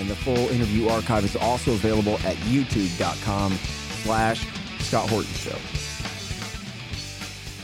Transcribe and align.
and 0.00 0.08
the 0.08 0.16
full 0.16 0.48
interview 0.48 0.88
archive 0.88 1.24
is 1.24 1.36
also 1.36 1.72
available 1.72 2.14
at 2.24 2.34
youtube.com 2.36 3.52
slash 4.02 4.46
Scott 4.78 5.10
Horton 5.10 5.32
Show. 5.34 5.56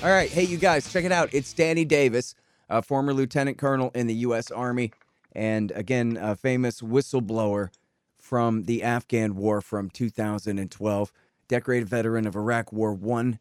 All 0.06 0.12
right, 0.12 0.28
hey, 0.30 0.42
you 0.42 0.58
guys, 0.58 0.92
check 0.92 1.04
it 1.04 1.12
out. 1.12 1.30
It's 1.32 1.54
Danny 1.54 1.86
Davis, 1.86 2.34
a 2.68 2.82
former 2.82 3.14
lieutenant 3.14 3.56
colonel 3.56 3.90
in 3.94 4.06
the 4.06 4.14
U.S. 4.16 4.50
Army, 4.50 4.92
and 5.32 5.72
again, 5.72 6.18
a 6.20 6.36
famous 6.36 6.82
whistleblower 6.82 7.70
from 8.18 8.64
the 8.64 8.82
Afghan 8.82 9.34
War 9.34 9.62
from 9.62 9.88
2012, 9.88 11.12
decorated 11.48 11.88
veteran 11.88 12.26
of 12.26 12.36
Iraq 12.36 12.70
War 12.70 12.92
One 12.92 13.38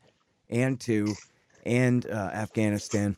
and 0.50 0.80
Two, 0.80 1.16
and 1.66 2.08
uh, 2.08 2.30
Afghanistan 2.34 3.18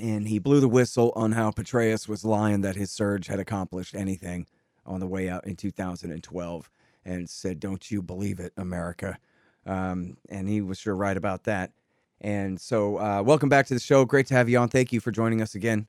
and 0.00 0.28
he 0.28 0.38
blew 0.38 0.60
the 0.60 0.68
whistle 0.68 1.12
on 1.16 1.32
how 1.32 1.50
Petraeus 1.50 2.08
was 2.08 2.24
lying 2.24 2.60
that 2.60 2.76
his 2.76 2.92
surge 2.92 3.26
had 3.26 3.40
accomplished 3.40 3.94
anything 3.94 4.46
on 4.86 5.00
the 5.00 5.06
way 5.06 5.28
out 5.28 5.46
in 5.46 5.56
2012 5.56 6.70
and 7.04 7.28
said, 7.28 7.60
Don't 7.60 7.90
you 7.90 8.02
believe 8.02 8.40
it, 8.40 8.52
America? 8.56 9.18
Um, 9.66 10.16
and 10.28 10.48
he 10.48 10.60
was 10.60 10.78
sure 10.78 10.96
right 10.96 11.16
about 11.16 11.44
that. 11.44 11.72
And 12.20 12.60
so, 12.60 12.98
uh, 12.98 13.22
welcome 13.24 13.48
back 13.48 13.66
to 13.66 13.74
the 13.74 13.80
show. 13.80 14.04
Great 14.04 14.26
to 14.26 14.34
have 14.34 14.48
you 14.48 14.58
on. 14.58 14.68
Thank 14.68 14.92
you 14.92 15.00
for 15.00 15.10
joining 15.10 15.40
us 15.40 15.54
again. 15.54 15.86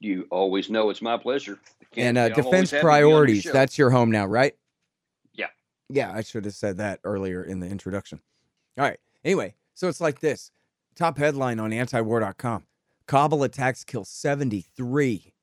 You 0.00 0.26
always 0.30 0.68
know 0.68 0.90
it's 0.90 1.00
my 1.00 1.16
pleasure. 1.16 1.58
And 1.96 2.18
uh, 2.18 2.28
defense 2.30 2.70
priorities, 2.70 3.44
that's 3.44 3.78
your 3.78 3.90
home 3.90 4.10
now, 4.10 4.26
right? 4.26 4.54
Yeah. 5.32 5.46
Yeah, 5.88 6.12
I 6.12 6.22
should 6.22 6.44
have 6.44 6.54
said 6.54 6.76
that 6.78 7.00
earlier 7.04 7.44
in 7.44 7.60
the 7.60 7.66
introduction. 7.66 8.20
All 8.76 8.84
right. 8.84 8.98
Anyway, 9.24 9.54
so 9.74 9.88
it's 9.88 10.00
like 10.00 10.20
this 10.20 10.50
Top 10.96 11.16
headline 11.16 11.58
on 11.58 11.70
antiwar.com 11.70 12.64
Kabul 13.06 13.44
attacks 13.44 13.84
kill 13.84 14.04
73, 14.04 15.33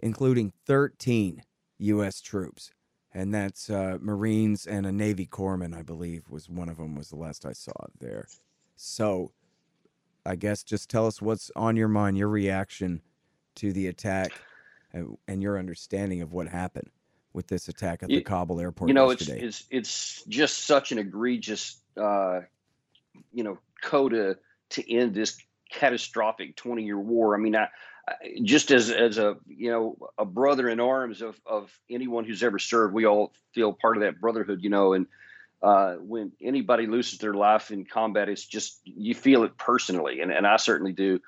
including 0.00 0.52
13 0.66 1.42
U.S. 1.78 2.20
troops. 2.20 2.70
And 3.12 3.32
that's 3.32 3.70
uh, 3.70 3.98
Marines 4.00 4.66
and 4.66 4.86
a 4.86 4.92
Navy 4.92 5.26
corpsman, 5.26 5.76
I 5.76 5.82
believe, 5.82 6.24
was 6.28 6.48
one 6.48 6.68
of 6.68 6.78
them, 6.78 6.96
was 6.96 7.10
the 7.10 7.16
last 7.16 7.46
I 7.46 7.52
saw 7.52 7.72
there. 8.00 8.26
So 8.76 9.30
I 10.26 10.34
guess 10.36 10.64
just 10.64 10.90
tell 10.90 11.06
us 11.06 11.22
what's 11.22 11.50
on 11.54 11.76
your 11.76 11.88
mind, 11.88 12.18
your 12.18 12.28
reaction 12.28 13.02
to 13.56 13.72
the 13.72 13.86
attack, 13.86 14.32
and, 14.92 15.16
and 15.28 15.42
your 15.42 15.58
understanding 15.58 16.22
of 16.22 16.32
what 16.32 16.48
happened 16.48 16.90
with 17.32 17.46
this 17.46 17.68
attack 17.68 18.02
at 18.02 18.08
the 18.08 18.16
you, 18.16 18.22
Kabul 18.22 18.60
airport. 18.60 18.88
You 18.88 18.94
know, 18.94 19.10
yesterday. 19.10 19.40
it's, 19.40 19.60
it's, 19.60 19.66
it's 19.70 20.24
just 20.24 20.64
such 20.64 20.92
an 20.92 20.98
egregious, 20.98 21.76
uh, 21.96 22.40
you 23.32 23.44
know, 23.44 23.58
coda 23.82 24.38
to 24.70 24.92
end 24.92 25.14
this 25.14 25.36
catastrophic 25.70 26.56
20 26.56 26.84
year 26.84 26.98
war. 26.98 27.34
I 27.34 27.38
mean, 27.38 27.56
I, 27.56 27.68
I, 28.08 28.14
just 28.42 28.70
as 28.70 28.90
as 28.90 29.18
a 29.18 29.36
you 29.46 29.70
know 29.70 29.96
a 30.18 30.24
brother 30.24 30.68
in 30.68 30.80
arms 30.80 31.22
of 31.22 31.40
of 31.46 31.76
anyone 31.90 32.24
who's 32.24 32.42
ever 32.42 32.58
served, 32.58 32.94
we 32.94 33.06
all 33.06 33.32
feel 33.52 33.72
part 33.72 33.96
of 33.96 34.02
that 34.02 34.20
brotherhood, 34.20 34.62
you 34.62 34.70
know. 34.70 34.92
And 34.92 35.06
uh, 35.62 35.94
when 35.94 36.32
anybody 36.42 36.86
loses 36.86 37.18
their 37.18 37.34
life 37.34 37.70
in 37.70 37.84
combat, 37.84 38.28
it's 38.28 38.44
just 38.44 38.80
you 38.84 39.14
feel 39.14 39.44
it 39.44 39.56
personally, 39.56 40.20
and 40.20 40.30
and 40.30 40.46
I 40.46 40.56
certainly 40.56 40.92
do. 40.92 41.20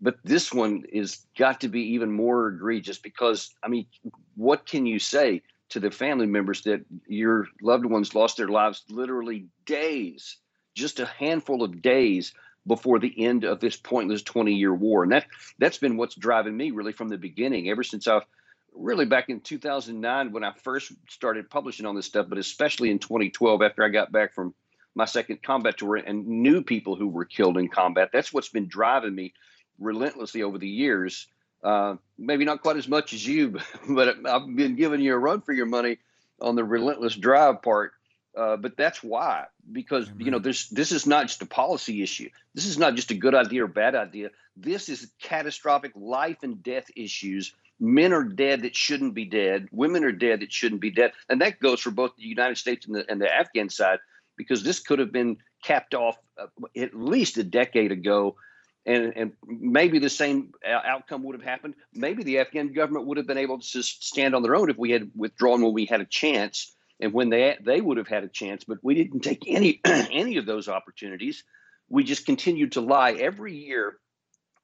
But 0.00 0.16
this 0.24 0.52
one 0.52 0.84
is 0.92 1.24
got 1.38 1.62
to 1.62 1.68
be 1.68 1.94
even 1.94 2.12
more 2.12 2.48
egregious 2.48 2.98
because 2.98 3.54
I 3.62 3.68
mean, 3.68 3.86
what 4.34 4.66
can 4.66 4.86
you 4.86 4.98
say 4.98 5.42
to 5.70 5.80
the 5.80 5.90
family 5.90 6.26
members 6.26 6.62
that 6.62 6.84
your 7.06 7.48
loved 7.60 7.86
ones 7.86 8.14
lost 8.14 8.36
their 8.36 8.48
lives 8.48 8.84
literally 8.88 9.46
days, 9.64 10.36
just 10.74 11.00
a 11.00 11.06
handful 11.06 11.62
of 11.62 11.82
days 11.82 12.34
before 12.66 12.98
the 12.98 13.24
end 13.24 13.44
of 13.44 13.60
this 13.60 13.76
pointless 13.76 14.22
20 14.22 14.54
year 14.54 14.74
war. 14.74 15.02
And 15.02 15.12
that 15.12 15.26
that's 15.58 15.78
been 15.78 15.96
what's 15.96 16.14
driving 16.14 16.56
me 16.56 16.70
really 16.70 16.92
from 16.92 17.08
the 17.08 17.18
beginning, 17.18 17.68
ever 17.68 17.82
since 17.82 18.06
I've 18.06 18.26
really 18.74 19.06
back 19.06 19.28
in 19.28 19.40
2009 19.40 20.32
when 20.32 20.44
I 20.44 20.52
first 20.62 20.92
started 21.08 21.48
publishing 21.48 21.86
on 21.86 21.94
this 21.94 22.06
stuff, 22.06 22.26
but 22.28 22.38
especially 22.38 22.90
in 22.90 22.98
2012 22.98 23.62
after 23.62 23.82
I 23.82 23.88
got 23.88 24.12
back 24.12 24.34
from 24.34 24.54
my 24.94 25.04
second 25.04 25.42
combat 25.42 25.78
tour 25.78 25.96
and 25.96 26.26
knew 26.26 26.62
people 26.62 26.96
who 26.96 27.08
were 27.08 27.24
killed 27.24 27.58
in 27.58 27.68
combat. 27.68 28.10
That's 28.12 28.32
what's 28.32 28.48
been 28.48 28.68
driving 28.68 29.14
me 29.14 29.34
relentlessly 29.78 30.42
over 30.42 30.58
the 30.58 30.68
years. 30.68 31.26
Uh, 31.62 31.96
maybe 32.18 32.44
not 32.44 32.62
quite 32.62 32.76
as 32.76 32.88
much 32.88 33.12
as 33.12 33.26
you, 33.26 33.58
but 33.88 34.26
I've 34.26 34.56
been 34.56 34.76
giving 34.76 35.00
you 35.00 35.14
a 35.14 35.18
run 35.18 35.42
for 35.42 35.52
your 35.52 35.66
money 35.66 35.98
on 36.40 36.54
the 36.54 36.64
relentless 36.64 37.14
drive 37.14 37.62
part. 37.62 37.92
Uh, 38.36 38.56
but 38.56 38.76
that's 38.76 39.02
why, 39.02 39.46
because 39.72 40.10
you 40.18 40.30
know, 40.30 40.38
this 40.38 40.68
this 40.68 40.92
is 40.92 41.06
not 41.06 41.26
just 41.26 41.40
a 41.40 41.46
policy 41.46 42.02
issue. 42.02 42.28
This 42.54 42.66
is 42.66 42.76
not 42.76 42.94
just 42.94 43.10
a 43.10 43.14
good 43.14 43.34
idea 43.34 43.64
or 43.64 43.66
bad 43.66 43.94
idea. 43.94 44.28
This 44.56 44.90
is 44.90 45.10
catastrophic 45.22 45.92
life 45.94 46.38
and 46.42 46.62
death 46.62 46.84
issues. 46.94 47.54
Men 47.80 48.12
are 48.12 48.24
dead 48.24 48.62
that 48.62 48.76
shouldn't 48.76 49.14
be 49.14 49.24
dead. 49.24 49.68
Women 49.72 50.04
are 50.04 50.12
dead 50.12 50.40
that 50.40 50.52
shouldn't 50.52 50.82
be 50.82 50.90
dead, 50.90 51.12
and 51.30 51.40
that 51.40 51.60
goes 51.60 51.80
for 51.80 51.90
both 51.90 52.14
the 52.16 52.24
United 52.24 52.58
States 52.58 52.84
and 52.84 52.94
the, 52.94 53.10
and 53.10 53.20
the 53.20 53.34
Afghan 53.34 53.70
side, 53.70 54.00
because 54.36 54.62
this 54.62 54.80
could 54.80 54.98
have 54.98 55.12
been 55.12 55.38
capped 55.62 55.94
off 55.94 56.18
uh, 56.38 56.46
at 56.76 56.94
least 56.94 57.38
a 57.38 57.44
decade 57.44 57.92
ago. 57.92 58.36
And, 58.84 59.14
and 59.16 59.32
maybe 59.44 59.98
the 59.98 60.08
same 60.08 60.52
outcome 60.64 61.24
would 61.24 61.34
have 61.34 61.44
happened. 61.44 61.74
Maybe 61.92 62.22
the 62.22 62.38
Afghan 62.38 62.72
government 62.72 63.06
would 63.06 63.16
have 63.16 63.26
been 63.26 63.36
able 63.36 63.58
to 63.58 63.66
just 63.66 64.04
stand 64.04 64.32
on 64.32 64.42
their 64.42 64.54
own 64.54 64.70
if 64.70 64.78
we 64.78 64.92
had 64.92 65.10
withdrawn 65.16 65.60
when 65.60 65.72
we 65.72 65.86
had 65.86 66.00
a 66.00 66.04
chance 66.04 66.75
and 67.00 67.12
when 67.12 67.28
they 67.30 67.56
they 67.62 67.80
would 67.80 67.98
have 67.98 68.08
had 68.08 68.24
a 68.24 68.28
chance, 68.28 68.64
but 68.64 68.78
we 68.82 68.94
didn't 68.94 69.20
take 69.20 69.44
any 69.46 69.80
any 69.84 70.36
of 70.36 70.46
those 70.46 70.68
opportunities. 70.68 71.44
We 71.88 72.04
just 72.04 72.26
continued 72.26 72.72
to 72.72 72.80
lie 72.80 73.12
every 73.12 73.56
year 73.56 73.96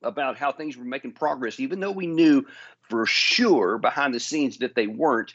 about 0.03 0.37
how 0.37 0.51
things 0.51 0.77
were 0.77 0.85
making 0.85 1.13
progress, 1.13 1.61
even 1.61 1.79
though 1.79 1.93
we 1.93 2.07
knew 2.07 2.45
for 2.89 3.07
sure 3.07 3.79
behind 3.79 4.15
the 4.15 4.21
scenes 4.21 4.59
that 4.59 4.75
they 4.75 4.87
weren't. 4.87 5.33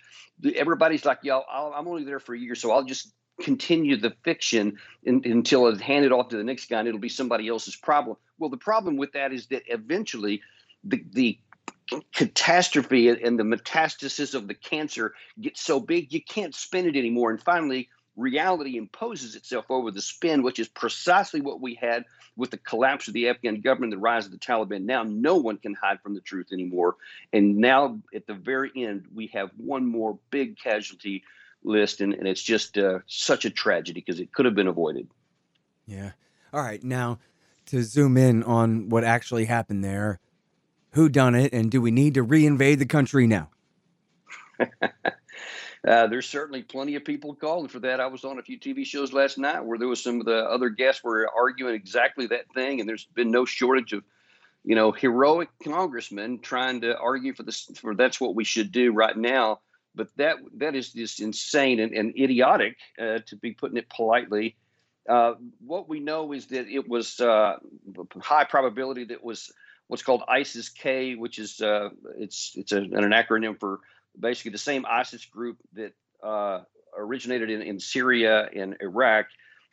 Everybody's 0.56 1.06
like, 1.06 1.19
"Yo, 1.24 1.40
i 1.40 1.80
am 1.80 1.88
only 1.88 2.03
there 2.03 2.19
for 2.19 2.36
a 2.36 2.40
year, 2.40 2.56
so 2.56 2.72
I'll 2.72 2.84
just 2.84 3.13
continue 3.40 3.97
the 3.97 4.13
fiction 4.24 4.78
in, 5.03 5.22
until 5.24 5.68
it's 5.68 5.80
handed 5.80 6.12
off 6.12 6.30
to 6.30 6.38
the 6.38 6.44
next 6.44 6.69
guy, 6.69 6.80
and 6.80 6.88
it'll 6.88 7.00
be 7.00 7.09
somebody 7.09 7.47
else's 7.47 7.75
problem." 7.75 8.18
Well, 8.40 8.50
the 8.50 8.57
problem 8.57 8.97
with 8.97 9.13
that 9.13 9.31
is 9.31 9.47
that 9.47 9.63
eventually 9.68 10.41
the 10.84 11.03
the 11.12 11.40
catastrophe 12.14 13.09
and 13.09 13.40
the 13.40 13.44
metastasis 13.44 14.34
of 14.34 14.48
the 14.48 14.53
cancer 14.53 15.14
gets 15.40 15.62
so 15.62 15.80
big 15.80 16.14
you 16.14 16.22
can't 16.22 16.56
spin 16.56 16.86
it 16.86 16.96
anymore. 16.96 17.31
And 17.31 17.42
finally, 17.42 17.90
reality 18.16 18.78
imposes 18.78 19.36
itself 19.36 19.66
over 19.70 19.92
the 19.92 20.02
spin, 20.02 20.44
which 20.44 20.59
is 20.59 20.68
precisely 20.68 21.40
what 21.40 21.62
we 21.62 21.75
had 21.75 22.03
with 22.36 22.52
the 22.52 22.58
collapse 22.58 23.08
of 23.08 23.14
the 23.14 23.30
Afghan 23.30 23.62
government, 23.62 23.92
the 23.92 23.98
rise 23.98 24.25
of 24.25 24.31
the 24.31 24.38
Taliban. 24.38 24.84
Now, 24.84 25.03
no 25.03 25.38
one 25.38 25.58
can 25.58 25.74
hide 25.74 26.02
from 26.02 26.14
the 26.14 26.22
truth 26.22 26.48
anymore. 26.52 26.96
And 27.31 27.58
now, 27.58 28.00
at 28.14 28.28
the 28.28 28.34
very 28.34 28.72
end, 28.75 29.06
we 29.14 29.28
have 29.28 29.52
one 29.58 29.86
more 29.86 30.19
big 30.30 30.58
casualty 30.58 31.24
list, 31.64 32.02
and, 32.02 32.14
and 32.14 32.28
it's 32.28 32.42
just 32.42 32.78
uh, 32.78 33.00
such 33.08 33.46
a 33.46 33.50
tragedy 33.50 34.02
because 34.02 34.19
it 34.19 34.31
could 34.31 34.46
have 34.46 34.56
been 34.56 34.68
avoided. 34.68 35.08
Yeah. 35.86 36.12
All 36.54 36.62
right. 36.62 36.84
Now, 36.84 37.19
to 37.68 37.84
zoom 37.84 38.18
in 38.18 38.44
on 38.44 38.89
what 38.89 39.04
actually 39.04 39.45
happened 39.45 39.84
there 39.84 40.19
who 40.98 41.10
done 41.10 41.36
it, 41.36 41.54
and 41.54 41.72
do 41.72 41.80
we 41.82 41.92
need 41.92 42.16
to 42.16 42.26
reinvade 42.26 42.80
the 42.80 42.86
country 42.86 43.28
now? 43.28 43.50
Uh, 45.88 46.06
there's 46.08 46.28
certainly 46.28 46.64
plenty 46.64 46.96
of 46.96 47.06
people 47.06 47.34
calling 47.34 47.70
for 47.70 47.80
that. 47.80 48.02
I 48.02 48.08
was 48.08 48.26
on 48.26 48.40
a 48.40 48.44
few 48.44 48.60
TV 48.60 48.86
shows 48.86 49.14
last 49.14 49.38
night 49.38 49.64
where 49.64 49.78
there 49.78 49.88
was 49.88 50.04
some 50.04 50.20
of 50.20 50.26
the 50.26 50.40
other 50.40 50.70
guests 50.70 51.02
were 51.02 51.30
arguing 51.34 51.76
exactly 51.76 52.28
that 52.28 52.52
thing, 52.54 52.82
and 52.82 52.90
there's 52.90 53.06
been 53.06 53.32
no 53.32 53.46
shortage 53.46 53.94
of, 53.94 54.04
you 54.66 54.76
know, 54.76 54.92
heroic 54.92 55.48
congressmen 55.64 56.40
trying 56.40 56.82
to 56.82 56.98
argue 56.98 57.34
for 57.34 57.44
this 57.44 57.70
for 57.80 57.96
that's 57.96 58.20
what 58.20 58.36
we 58.36 58.44
should 58.44 58.74
do 58.74 58.92
right 58.92 59.16
now. 59.16 59.62
But 59.96 60.10
that 60.18 60.38
that 60.56 60.76
is 60.76 60.92
just 60.92 61.22
insane 61.22 61.80
and, 61.80 61.94
and 61.94 62.14
idiotic, 62.20 62.76
uh, 63.00 63.20
to 63.28 63.36
be 63.38 63.54
putting 63.54 63.78
it 63.78 63.88
politely. 63.88 64.58
Uh, 65.08 65.36
what 65.66 65.88
we 65.88 66.02
know 66.02 66.34
is 66.34 66.48
that 66.48 66.68
it 66.68 66.90
was 66.90 67.22
uh, 67.22 67.60
high 68.20 68.44
probability 68.44 69.06
that 69.06 69.24
was 69.24 69.54
what's 69.88 70.04
called 70.04 70.24
ISIS 70.28 70.69
K, 70.69 71.16
which 71.16 71.39
is 71.39 71.62
uh, 71.62 71.89
it's 72.18 72.54
it's 72.56 72.72
a, 72.72 72.78
an 72.78 73.12
acronym 73.12 73.60
for 73.60 73.80
basically 74.19 74.51
the 74.51 74.57
same 74.57 74.86
ISIS 74.86 75.25
group 75.25 75.57
that 75.74 75.94
uh, 76.24 76.62
originated 76.98 77.50
in, 77.50 77.62
in 77.62 77.80
Syria 77.80 78.50
and 78.54 78.78
Iraq. 78.81 79.28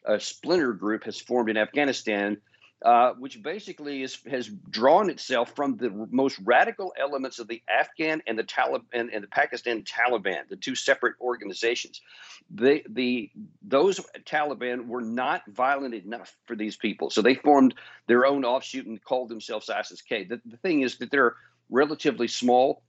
A 0.07 0.21
splinter 0.21 0.73
group 0.73 1.05
has 1.05 1.19
formed 1.19 1.49
in 1.49 1.57
Afghanistan. 1.57 2.37
Uh, 2.85 3.15
which 3.15 3.43
basically 3.43 4.03
is, 4.03 4.19
has 4.31 4.47
drawn 4.69 5.09
itself 5.09 5.57
from 5.57 5.79
the 5.79 5.91
most 6.11 6.39
radical 6.45 6.93
elements 7.01 7.39
of 7.39 7.49
the 7.49 7.63
Afghan 7.67 8.23
and 8.27 8.39
the 8.39 8.45
Taliban 8.45 8.85
and, 8.93 9.11
and 9.11 9.25
the 9.25 9.29
Pakistan 9.29 9.83
Taliban, 9.85 10.47
the 10.51 10.57
two 10.57 10.75
separate 10.75 11.15
organizations. 11.19 12.03
They, 12.51 12.85
the 12.87 13.31
those 13.63 14.01
Taliban 14.27 14.87
were 14.87 15.01
not 15.01 15.43
violent 15.49 15.95
enough 15.95 16.37
for 16.45 16.55
these 16.55 16.77
people, 16.77 17.09
so 17.09 17.23
they 17.23 17.35
formed 17.35 17.75
their 18.07 18.27
own 18.27 18.45
offshoot 18.45 18.87
and 18.87 19.03
called 19.03 19.31
themselves 19.31 19.71
ISIS-K. 19.71 20.25
The, 20.25 20.43
the 20.45 20.59
thing 20.59 20.83
is 20.83 20.99
that 20.99 21.11
they're 21.11 21.37
relatively 21.71 22.29
small. 22.29 22.83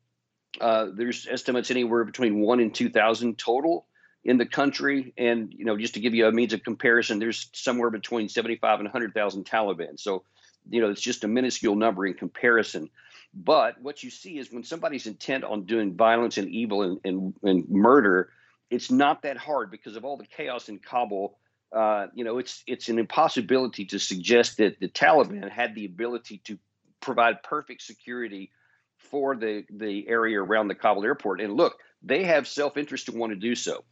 Uh, 0.60 0.88
there's 0.94 1.26
estimates 1.32 1.72
anywhere 1.72 2.04
between 2.04 2.42
one 2.42 2.60
and 2.60 2.76
two 2.76 2.90
thousand 2.90 3.38
total 3.38 3.88
in 4.26 4.40
the 4.40 4.46
country. 4.46 5.14
And, 5.18 5.54
you 5.54 5.64
know, 5.64 5.78
just 5.78 5.94
to 5.94 6.00
give 6.00 6.16
you 6.16 6.26
a 6.26 6.32
means 6.32 6.52
of 6.52 6.64
comparison, 6.64 7.20
there's 7.20 7.48
somewhere 7.54 7.92
between 7.92 8.28
75 8.28 8.80
and 8.80 8.88
100,000 8.88 9.46
Taliban. 9.46 10.00
So, 10.00 10.24
you 10.70 10.82
know, 10.82 10.90
it's 10.90 11.02
just 11.02 11.24
a 11.24 11.28
minuscule 11.28 11.76
number 11.76 12.06
in 12.08 12.16
comparison. 12.16 12.90
But 13.34 13.80
what 13.82 14.02
you 14.02 14.10
see 14.10 14.40
is 14.40 14.52
when 14.52 14.64
somebody's 14.64 15.06
intent 15.06 15.44
on 15.44 15.66
doing 15.66 15.96
violence 15.96 16.38
and 16.38 16.50
evil 16.50 16.82
and, 16.82 17.00
and, 17.06 17.34
and 17.44 17.70
murder, 17.70 18.30
it's 18.72 18.90
not 18.90 19.22
that 19.22 19.38
hard 19.38 19.70
because 19.70 19.96
of 19.96 20.04
all 20.04 20.18
the 20.18 20.26
chaos 20.26 20.70
in 20.70 20.80
Kabul. 20.80 21.38
Uh, 21.72 22.08
you 22.16 22.24
know, 22.24 22.38
it's 22.38 22.64
it's 22.68 22.90
an 22.90 22.98
impossibility 22.98 23.86
to 23.86 24.00
suggest 24.00 24.58
that 24.58 24.80
the 24.80 24.88
Taliban 24.88 25.50
had 25.50 25.76
the 25.76 25.86
ability 25.86 26.38
to 26.46 26.58
provide 27.02 27.44
perfect 27.44 27.82
security 27.82 28.52
for 28.98 29.36
the 29.36 29.66
the 29.70 30.08
area 30.08 30.42
around 30.42 30.70
the 30.70 30.76
Kabul 30.76 31.04
airport. 31.04 31.42
And 31.42 31.54
look, 31.54 31.78
they 32.02 32.24
have 32.24 32.48
self 32.48 32.78
interest 32.78 33.08
to 33.08 33.12
want 33.12 33.34
to 33.34 33.36
do 33.36 33.56
so 33.56 33.84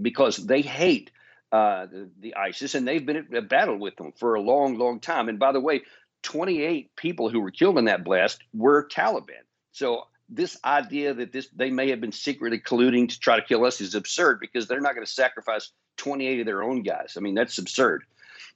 because 0.00 0.36
they 0.36 0.62
hate 0.62 1.10
uh, 1.52 1.86
the, 1.86 2.10
the, 2.20 2.36
ISIS 2.36 2.74
and 2.74 2.86
they've 2.86 3.04
been 3.04 3.34
at 3.34 3.48
battle 3.48 3.76
with 3.76 3.96
them 3.96 4.12
for 4.12 4.34
a 4.34 4.40
long, 4.40 4.78
long 4.78 5.00
time. 5.00 5.28
And 5.28 5.38
by 5.38 5.52
the 5.52 5.60
way, 5.60 5.82
28 6.22 6.94
people 6.96 7.28
who 7.28 7.40
were 7.40 7.50
killed 7.50 7.78
in 7.78 7.86
that 7.86 8.04
blast 8.04 8.42
were 8.54 8.86
Taliban. 8.88 9.42
So 9.72 10.04
this 10.28 10.56
idea 10.64 11.12
that 11.14 11.32
this 11.32 11.48
they 11.54 11.70
may 11.70 11.90
have 11.90 12.00
been 12.00 12.12
secretly 12.12 12.60
colluding 12.60 13.08
to 13.08 13.18
try 13.18 13.36
to 13.36 13.44
kill 13.44 13.64
us 13.64 13.80
is 13.80 13.94
absurd 13.94 14.38
because 14.40 14.68
they're 14.68 14.80
not 14.80 14.94
going 14.94 15.06
to 15.06 15.12
sacrifice 15.12 15.70
28 15.96 16.40
of 16.40 16.46
their 16.46 16.62
own 16.62 16.82
guys. 16.82 17.14
I 17.16 17.20
mean, 17.20 17.34
that's 17.34 17.58
absurd. 17.58 18.04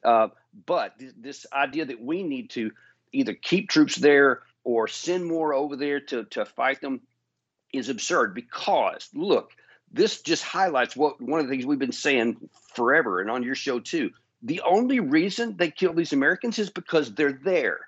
Uh, 0.04 0.28
but 0.66 0.98
th- 0.98 1.12
this 1.16 1.46
idea 1.52 1.86
that 1.86 2.00
we 2.00 2.22
need 2.22 2.50
to 2.50 2.70
either 3.12 3.34
keep 3.34 3.68
troops 3.68 3.96
there 3.96 4.42
or 4.62 4.86
send 4.88 5.26
more 5.26 5.52
over 5.52 5.76
there 5.76 6.00
to, 6.00 6.24
to 6.24 6.44
fight 6.44 6.80
them 6.80 7.00
is 7.72 7.88
absurd 7.88 8.34
because 8.34 9.08
look, 9.14 9.50
this 9.94 10.22
just 10.22 10.42
highlights 10.42 10.96
what 10.96 11.20
one 11.20 11.38
of 11.38 11.46
the 11.46 11.50
things 11.50 11.64
we've 11.64 11.78
been 11.78 11.92
saying 11.92 12.36
forever 12.74 13.20
and 13.20 13.30
on 13.30 13.44
your 13.44 13.54
show 13.54 13.78
too. 13.78 14.10
The 14.42 14.60
only 14.62 14.98
reason 14.98 15.56
they 15.56 15.70
kill 15.70 15.94
these 15.94 16.12
Americans 16.12 16.58
is 16.58 16.68
because 16.68 17.14
they're 17.14 17.40
there. 17.44 17.80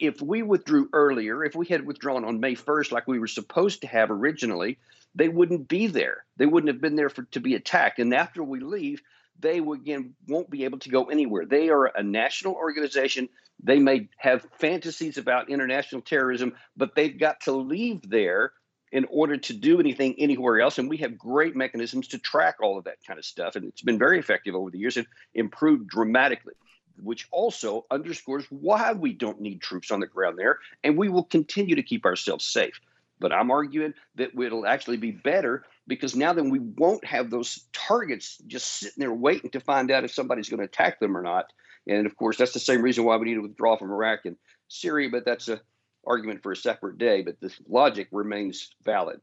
If 0.00 0.20
we 0.20 0.42
withdrew 0.42 0.88
earlier, 0.92 1.44
if 1.44 1.54
we 1.54 1.66
had 1.66 1.86
withdrawn 1.86 2.24
on 2.24 2.40
May 2.40 2.56
1st 2.56 2.90
like 2.90 3.06
we 3.06 3.20
were 3.20 3.28
supposed 3.28 3.82
to 3.82 3.86
have 3.86 4.10
originally, 4.10 4.78
they 5.14 5.28
wouldn't 5.28 5.68
be 5.68 5.86
there. 5.86 6.24
They 6.36 6.46
wouldn't 6.46 6.72
have 6.72 6.80
been 6.80 6.96
there 6.96 7.08
for 7.08 7.22
to 7.30 7.40
be 7.40 7.54
attacked. 7.54 8.00
And 8.00 8.12
after 8.12 8.42
we 8.42 8.58
leave, 8.58 9.00
they 9.38 9.58
again 9.58 10.14
won't 10.26 10.50
be 10.50 10.64
able 10.64 10.80
to 10.80 10.90
go 10.90 11.04
anywhere. 11.04 11.46
They 11.46 11.68
are 11.68 11.86
a 11.86 12.02
national 12.02 12.54
organization. 12.54 13.28
They 13.62 13.78
may 13.78 14.08
have 14.16 14.44
fantasies 14.58 15.16
about 15.16 15.48
international 15.48 16.02
terrorism, 16.02 16.54
but 16.76 16.96
they've 16.96 17.18
got 17.18 17.42
to 17.42 17.52
leave 17.52 18.08
there 18.10 18.52
in 18.92 19.06
order 19.10 19.38
to 19.38 19.54
do 19.54 19.80
anything 19.80 20.14
anywhere 20.18 20.60
else. 20.60 20.78
And 20.78 20.88
we 20.88 20.98
have 20.98 21.18
great 21.18 21.56
mechanisms 21.56 22.08
to 22.08 22.18
track 22.18 22.56
all 22.62 22.78
of 22.78 22.84
that 22.84 22.98
kind 23.06 23.18
of 23.18 23.24
stuff. 23.24 23.56
And 23.56 23.64
it's 23.64 23.82
been 23.82 23.98
very 23.98 24.18
effective 24.18 24.54
over 24.54 24.70
the 24.70 24.78
years 24.78 24.98
and 24.98 25.06
improved 25.34 25.88
dramatically, 25.88 26.54
which 27.02 27.26
also 27.30 27.86
underscores 27.90 28.44
why 28.50 28.92
we 28.92 29.14
don't 29.14 29.40
need 29.40 29.62
troops 29.62 29.90
on 29.90 30.00
the 30.00 30.06
ground 30.06 30.38
there. 30.38 30.58
And 30.84 30.98
we 30.98 31.08
will 31.08 31.24
continue 31.24 31.74
to 31.74 31.82
keep 31.82 32.04
ourselves 32.04 32.44
safe. 32.44 32.78
But 33.18 33.32
I'm 33.32 33.50
arguing 33.50 33.94
that 34.16 34.30
it'll 34.38 34.66
actually 34.66 34.98
be 34.98 35.12
better 35.12 35.64
because 35.86 36.14
now 36.14 36.32
then 36.32 36.50
we 36.50 36.58
won't 36.58 37.04
have 37.04 37.30
those 37.30 37.64
targets 37.72 38.38
just 38.46 38.66
sitting 38.66 39.00
there 39.00 39.12
waiting 39.12 39.50
to 39.50 39.60
find 39.60 39.90
out 39.90 40.04
if 40.04 40.12
somebody's 40.12 40.48
going 40.48 40.58
to 40.58 40.64
attack 40.64 41.00
them 41.00 41.16
or 41.16 41.22
not. 41.22 41.52
And 41.86 42.06
of 42.06 42.16
course, 42.16 42.36
that's 42.36 42.52
the 42.52 42.60
same 42.60 42.82
reason 42.82 43.04
why 43.04 43.16
we 43.16 43.26
need 43.26 43.34
to 43.34 43.42
withdraw 43.42 43.76
from 43.76 43.90
Iraq 43.90 44.26
and 44.26 44.36
Syria, 44.68 45.08
but 45.10 45.24
that's 45.24 45.48
a 45.48 45.60
argument 46.06 46.42
for 46.42 46.52
a 46.52 46.56
separate 46.56 46.98
day, 46.98 47.22
but 47.22 47.40
this 47.40 47.60
logic 47.68 48.08
remains 48.12 48.70
valid. 48.84 49.20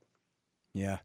Yeah. 0.74 1.00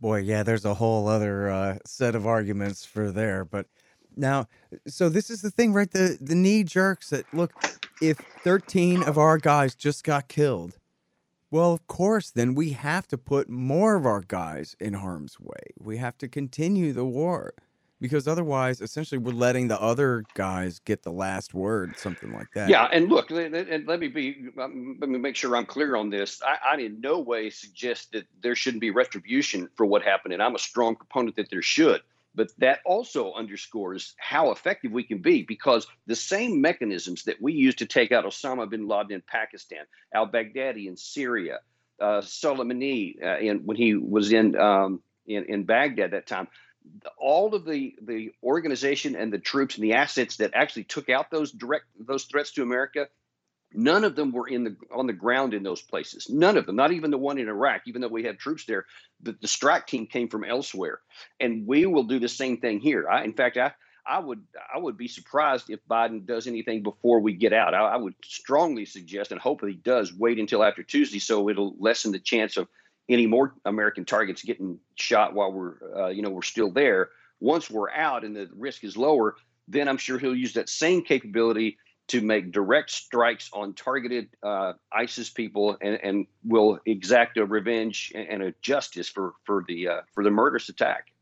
Boy, 0.00 0.20
yeah, 0.20 0.42
there's 0.42 0.64
a 0.64 0.74
whole 0.74 1.08
other 1.08 1.50
uh, 1.50 1.78
set 1.86 2.14
of 2.14 2.26
arguments 2.26 2.84
for 2.84 3.10
there. 3.10 3.44
But 3.44 3.66
now, 4.16 4.46
so 4.86 5.08
this 5.08 5.30
is 5.30 5.42
the 5.42 5.50
thing, 5.50 5.72
right? 5.72 5.90
The 5.90 6.18
the 6.20 6.34
knee 6.34 6.64
jerks 6.64 7.10
that 7.10 7.32
look, 7.32 7.52
if 8.02 8.18
13 8.44 9.02
of 9.02 9.16
our 9.16 9.38
guys 9.38 9.74
just 9.74 10.04
got 10.04 10.28
killed, 10.28 10.78
well, 11.50 11.72
of 11.72 11.86
course, 11.86 12.30
then 12.30 12.54
we 12.54 12.72
have 12.72 13.06
to 13.08 13.18
put 13.18 13.48
more 13.48 13.96
of 13.96 14.04
our 14.04 14.20
guys 14.20 14.76
in 14.80 14.94
harm's 14.94 15.40
way. 15.40 15.72
We 15.78 15.96
have 15.98 16.18
to 16.18 16.28
continue 16.28 16.92
the 16.92 17.04
war 17.04 17.54
because 18.00 18.28
otherwise, 18.28 18.80
essentially, 18.80 19.18
we're 19.18 19.32
letting 19.32 19.68
the 19.68 19.80
other 19.80 20.24
guys 20.34 20.78
get 20.80 21.02
the 21.02 21.12
last 21.12 21.54
word, 21.54 21.96
something 21.96 22.32
like 22.32 22.48
that. 22.54 22.68
Yeah, 22.68 22.84
and 22.92 23.08
look, 23.08 23.30
and 23.30 23.86
let 23.86 24.00
me 24.00 24.08
be, 24.08 24.48
um, 24.60 24.98
let 25.00 25.08
me 25.08 25.18
make 25.18 25.36
sure 25.36 25.56
I'm 25.56 25.66
clear 25.66 25.96
on 25.96 26.10
this. 26.10 26.42
I, 26.42 26.74
I 26.74 26.80
in 26.80 27.00
no 27.00 27.20
way 27.20 27.50
suggest 27.50 28.12
that 28.12 28.26
there 28.42 28.54
shouldn't 28.54 28.80
be 28.82 28.90
retribution 28.90 29.68
for 29.76 29.86
what 29.86 30.02
happened, 30.02 30.34
and 30.34 30.42
I'm 30.42 30.54
a 30.54 30.58
strong 30.58 30.96
proponent 30.96 31.36
that 31.36 31.50
there 31.50 31.62
should. 31.62 32.02
But 32.34 32.50
that 32.58 32.80
also 32.84 33.32
underscores 33.32 34.14
how 34.18 34.50
effective 34.50 34.92
we 34.92 35.04
can 35.04 35.22
be 35.22 35.42
because 35.42 35.86
the 36.06 36.14
same 36.14 36.60
mechanisms 36.60 37.24
that 37.24 37.40
we 37.40 37.54
used 37.54 37.78
to 37.78 37.86
take 37.86 38.12
out 38.12 38.26
Osama 38.26 38.68
bin 38.68 38.86
Laden 38.86 39.12
in 39.12 39.22
Pakistan, 39.22 39.86
al 40.12 40.28
Baghdadi 40.28 40.86
in 40.86 40.98
Syria, 40.98 41.60
uh, 41.98 42.20
Soleimani 42.20 43.24
uh, 43.24 43.38
in, 43.38 43.60
when 43.60 43.78
he 43.78 43.94
was 43.94 44.32
in, 44.32 44.54
um, 44.54 45.00
in, 45.26 45.44
in 45.44 45.64
Baghdad 45.64 46.10
that 46.10 46.26
time, 46.26 46.48
all 47.18 47.54
of 47.54 47.64
the 47.64 47.94
the 48.02 48.32
organization 48.42 49.16
and 49.16 49.32
the 49.32 49.38
troops 49.38 49.76
and 49.76 49.84
the 49.84 49.94
assets 49.94 50.36
that 50.36 50.52
actually 50.54 50.84
took 50.84 51.08
out 51.08 51.30
those 51.30 51.52
direct 51.52 51.86
those 51.98 52.24
threats 52.24 52.52
to 52.52 52.62
America, 52.62 53.08
none 53.72 54.04
of 54.04 54.16
them 54.16 54.32
were 54.32 54.48
in 54.48 54.64
the 54.64 54.76
on 54.94 55.06
the 55.06 55.12
ground 55.12 55.54
in 55.54 55.62
those 55.62 55.82
places. 55.82 56.28
None 56.28 56.56
of 56.56 56.66
them, 56.66 56.76
not 56.76 56.92
even 56.92 57.10
the 57.10 57.18
one 57.18 57.38
in 57.38 57.48
Iraq, 57.48 57.82
even 57.86 58.00
though 58.00 58.08
we 58.08 58.24
had 58.24 58.38
troops 58.38 58.64
there. 58.64 58.86
The, 59.22 59.36
the 59.40 59.48
strike 59.48 59.86
team 59.86 60.06
came 60.06 60.28
from 60.28 60.44
elsewhere, 60.44 61.00
and 61.40 61.66
we 61.66 61.86
will 61.86 62.04
do 62.04 62.18
the 62.18 62.28
same 62.28 62.58
thing 62.58 62.80
here. 62.80 63.08
I, 63.08 63.24
in 63.24 63.32
fact, 63.32 63.56
I. 63.56 63.72
I 64.08 64.20
would 64.20 64.44
I 64.72 64.78
would 64.78 64.96
be 64.96 65.08
surprised 65.08 65.68
if 65.68 65.80
Biden 65.90 66.24
does 66.24 66.46
anything 66.46 66.84
before 66.84 67.18
we 67.18 67.32
get 67.32 67.52
out. 67.52 67.74
I, 67.74 67.80
I 67.80 67.96
would 67.96 68.14
strongly 68.22 68.84
suggest 68.84 69.32
and 69.32 69.40
hope 69.40 69.62
that 69.62 69.68
he 69.68 69.74
does 69.74 70.14
wait 70.14 70.38
until 70.38 70.62
after 70.62 70.84
Tuesday 70.84 71.18
so 71.18 71.48
it'll 71.48 71.74
lessen 71.80 72.12
the 72.12 72.20
chance 72.20 72.56
of 72.56 72.68
any 73.08 73.26
more 73.26 73.54
American 73.64 74.04
targets 74.04 74.42
getting 74.42 74.78
shot 74.96 75.34
while 75.34 75.52
we're, 75.52 75.74
uh, 75.96 76.08
you 76.08 76.22
know, 76.22 76.30
we're 76.30 76.42
still 76.42 76.70
there. 76.70 77.10
Once 77.40 77.70
we're 77.70 77.90
out 77.90 78.24
and 78.24 78.34
the 78.34 78.48
risk 78.54 78.82
is 78.82 78.96
lower, 78.96 79.36
then 79.68 79.88
I'm 79.88 79.98
sure 79.98 80.18
he'll 80.18 80.34
use 80.34 80.54
that 80.54 80.68
same 80.68 81.02
capability 81.02 81.78
to 82.08 82.20
make 82.20 82.52
direct 82.52 82.90
strikes 82.90 83.50
on 83.52 83.74
targeted 83.74 84.28
uh, 84.42 84.74
ISIS 84.92 85.28
people 85.30 85.76
and, 85.80 85.98
and 86.02 86.26
will 86.44 86.78
exact 86.86 87.36
a 87.36 87.44
revenge 87.44 88.12
and, 88.14 88.42
a 88.42 88.54
justice 88.62 89.08
for 89.08 89.34
for 89.44 89.64
the 89.66 89.88
uh, 89.88 90.00
for 90.14 90.22
the 90.22 90.30
murderous 90.30 90.68
attack. 90.68 91.12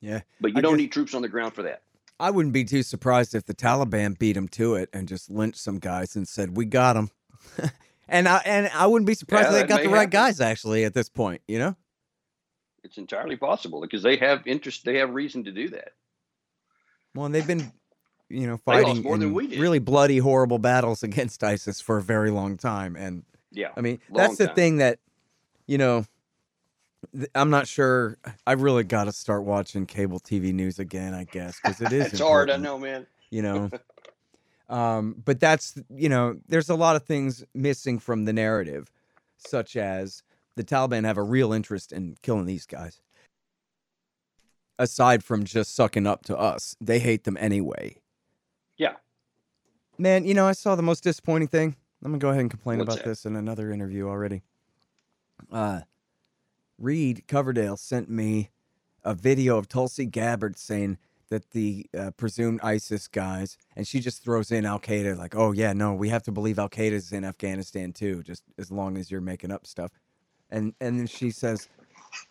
Yeah, 0.00 0.20
but 0.40 0.52
you 0.52 0.58
I 0.58 0.60
don't 0.60 0.74
guess, 0.74 0.82
need 0.82 0.92
troops 0.92 1.14
on 1.14 1.22
the 1.22 1.28
ground 1.28 1.54
for 1.54 1.64
that. 1.64 1.82
I 2.20 2.30
wouldn't 2.30 2.52
be 2.52 2.64
too 2.64 2.82
surprised 2.82 3.34
if 3.34 3.46
the 3.46 3.54
Taliban 3.54 4.16
beat 4.18 4.36
him 4.36 4.48
to 4.48 4.76
it 4.76 4.88
and 4.92 5.08
just 5.08 5.28
lynched 5.28 5.58
some 5.58 5.80
guys 5.80 6.14
and 6.14 6.26
said, 6.28 6.56
"We 6.56 6.66
got 6.66 6.96
him." 6.96 7.10
And 8.08 8.28
I 8.28 8.38
and 8.44 8.70
I 8.74 8.86
wouldn't 8.86 9.06
be 9.06 9.14
surprised 9.14 9.50
yeah, 9.50 9.58
if 9.58 9.62
they 9.62 9.68
got 9.68 9.82
the 9.82 9.88
right 9.88 10.00
happen. 10.00 10.10
guys 10.10 10.40
actually 10.40 10.84
at 10.84 10.94
this 10.94 11.08
point, 11.08 11.42
you 11.46 11.58
know? 11.58 11.76
It's 12.82 12.96
entirely 12.96 13.36
possible 13.36 13.80
because 13.80 14.02
they 14.02 14.16
have 14.16 14.46
interest 14.46 14.84
they 14.84 14.96
have 14.98 15.10
reason 15.10 15.44
to 15.44 15.52
do 15.52 15.68
that. 15.70 15.92
Well, 17.14 17.26
and 17.26 17.34
they've 17.34 17.46
been 17.46 17.72
you 18.28 18.46
know 18.46 18.56
fighting 18.58 19.02
really 19.02 19.78
bloody 19.78 20.18
horrible 20.18 20.58
battles 20.58 21.02
against 21.04 21.42
ISIS 21.42 21.80
for 21.80 21.98
a 21.98 22.02
very 22.02 22.30
long 22.30 22.56
time 22.56 22.96
and 22.96 23.24
yeah. 23.50 23.70
I 23.76 23.80
mean, 23.80 23.98
that's 24.10 24.36
the 24.36 24.46
time. 24.46 24.54
thing 24.54 24.76
that 24.78 24.98
you 25.66 25.78
know 25.78 26.04
I'm 27.34 27.50
not 27.50 27.68
sure. 27.68 28.18
I 28.46 28.52
really 28.52 28.84
got 28.84 29.04
to 29.04 29.12
start 29.12 29.44
watching 29.44 29.86
cable 29.86 30.20
TV 30.20 30.52
news 30.52 30.78
again, 30.78 31.14
I 31.14 31.24
guess, 31.24 31.58
because 31.62 31.80
it 31.80 31.92
is. 31.92 32.06
it's 32.12 32.20
important, 32.20 32.50
hard, 32.50 32.50
I 32.50 32.56
know, 32.56 32.78
man. 32.78 33.06
You 33.30 33.42
know, 33.42 33.70
Um, 34.68 35.16
but 35.24 35.40
that's, 35.40 35.78
you 35.94 36.08
know, 36.08 36.38
there's 36.46 36.68
a 36.68 36.74
lot 36.74 36.96
of 36.96 37.04
things 37.04 37.44
missing 37.54 37.98
from 37.98 38.24
the 38.26 38.32
narrative, 38.32 38.90
such 39.38 39.76
as 39.76 40.22
the 40.56 40.64
Taliban 40.64 41.04
have 41.04 41.16
a 41.16 41.22
real 41.22 41.52
interest 41.52 41.92
in 41.92 42.16
killing 42.22 42.46
these 42.46 42.66
guys. 42.66 43.00
Aside 44.78 45.24
from 45.24 45.44
just 45.44 45.74
sucking 45.74 46.06
up 46.06 46.24
to 46.26 46.36
us, 46.36 46.76
they 46.80 46.98
hate 46.98 47.24
them 47.24 47.36
anyway. 47.40 47.96
Yeah. 48.76 48.96
Man, 49.96 50.24
you 50.24 50.34
know, 50.34 50.46
I 50.46 50.52
saw 50.52 50.76
the 50.76 50.82
most 50.82 51.02
disappointing 51.02 51.48
thing. 51.48 51.74
I'm 52.04 52.12
going 52.12 52.20
to 52.20 52.24
go 52.24 52.28
ahead 52.28 52.42
and 52.42 52.50
complain 52.50 52.78
What's 52.78 52.94
about 52.94 53.04
that? 53.04 53.10
this 53.10 53.24
in 53.26 53.34
another 53.34 53.72
interview 53.72 54.06
already. 54.06 54.42
Uh, 55.50 55.80
Reed 56.78 57.24
Coverdale 57.26 57.76
sent 57.76 58.08
me 58.08 58.50
a 59.02 59.14
video 59.14 59.56
of 59.58 59.68
Tulsi 59.68 60.06
Gabbard 60.06 60.56
saying, 60.58 60.98
that 61.30 61.50
the 61.50 61.86
uh, 61.96 62.10
presumed 62.16 62.60
ISIS 62.62 63.08
guys, 63.08 63.56
and 63.76 63.86
she 63.86 64.00
just 64.00 64.22
throws 64.22 64.50
in 64.50 64.64
Al 64.64 64.80
Qaeda, 64.80 65.16
like, 65.16 65.36
oh 65.36 65.52
yeah, 65.52 65.72
no, 65.72 65.94
we 65.94 66.08
have 66.08 66.22
to 66.24 66.32
believe 66.32 66.58
Al 66.58 66.68
Qaeda's 66.68 67.12
in 67.12 67.24
Afghanistan 67.24 67.92
too, 67.92 68.22
just 68.22 68.42
as 68.58 68.70
long 68.70 68.96
as 68.96 69.10
you're 69.10 69.20
making 69.20 69.50
up 69.50 69.66
stuff. 69.66 69.90
And 70.50 70.74
and 70.80 70.98
then 70.98 71.06
she 71.06 71.30
says, 71.30 71.68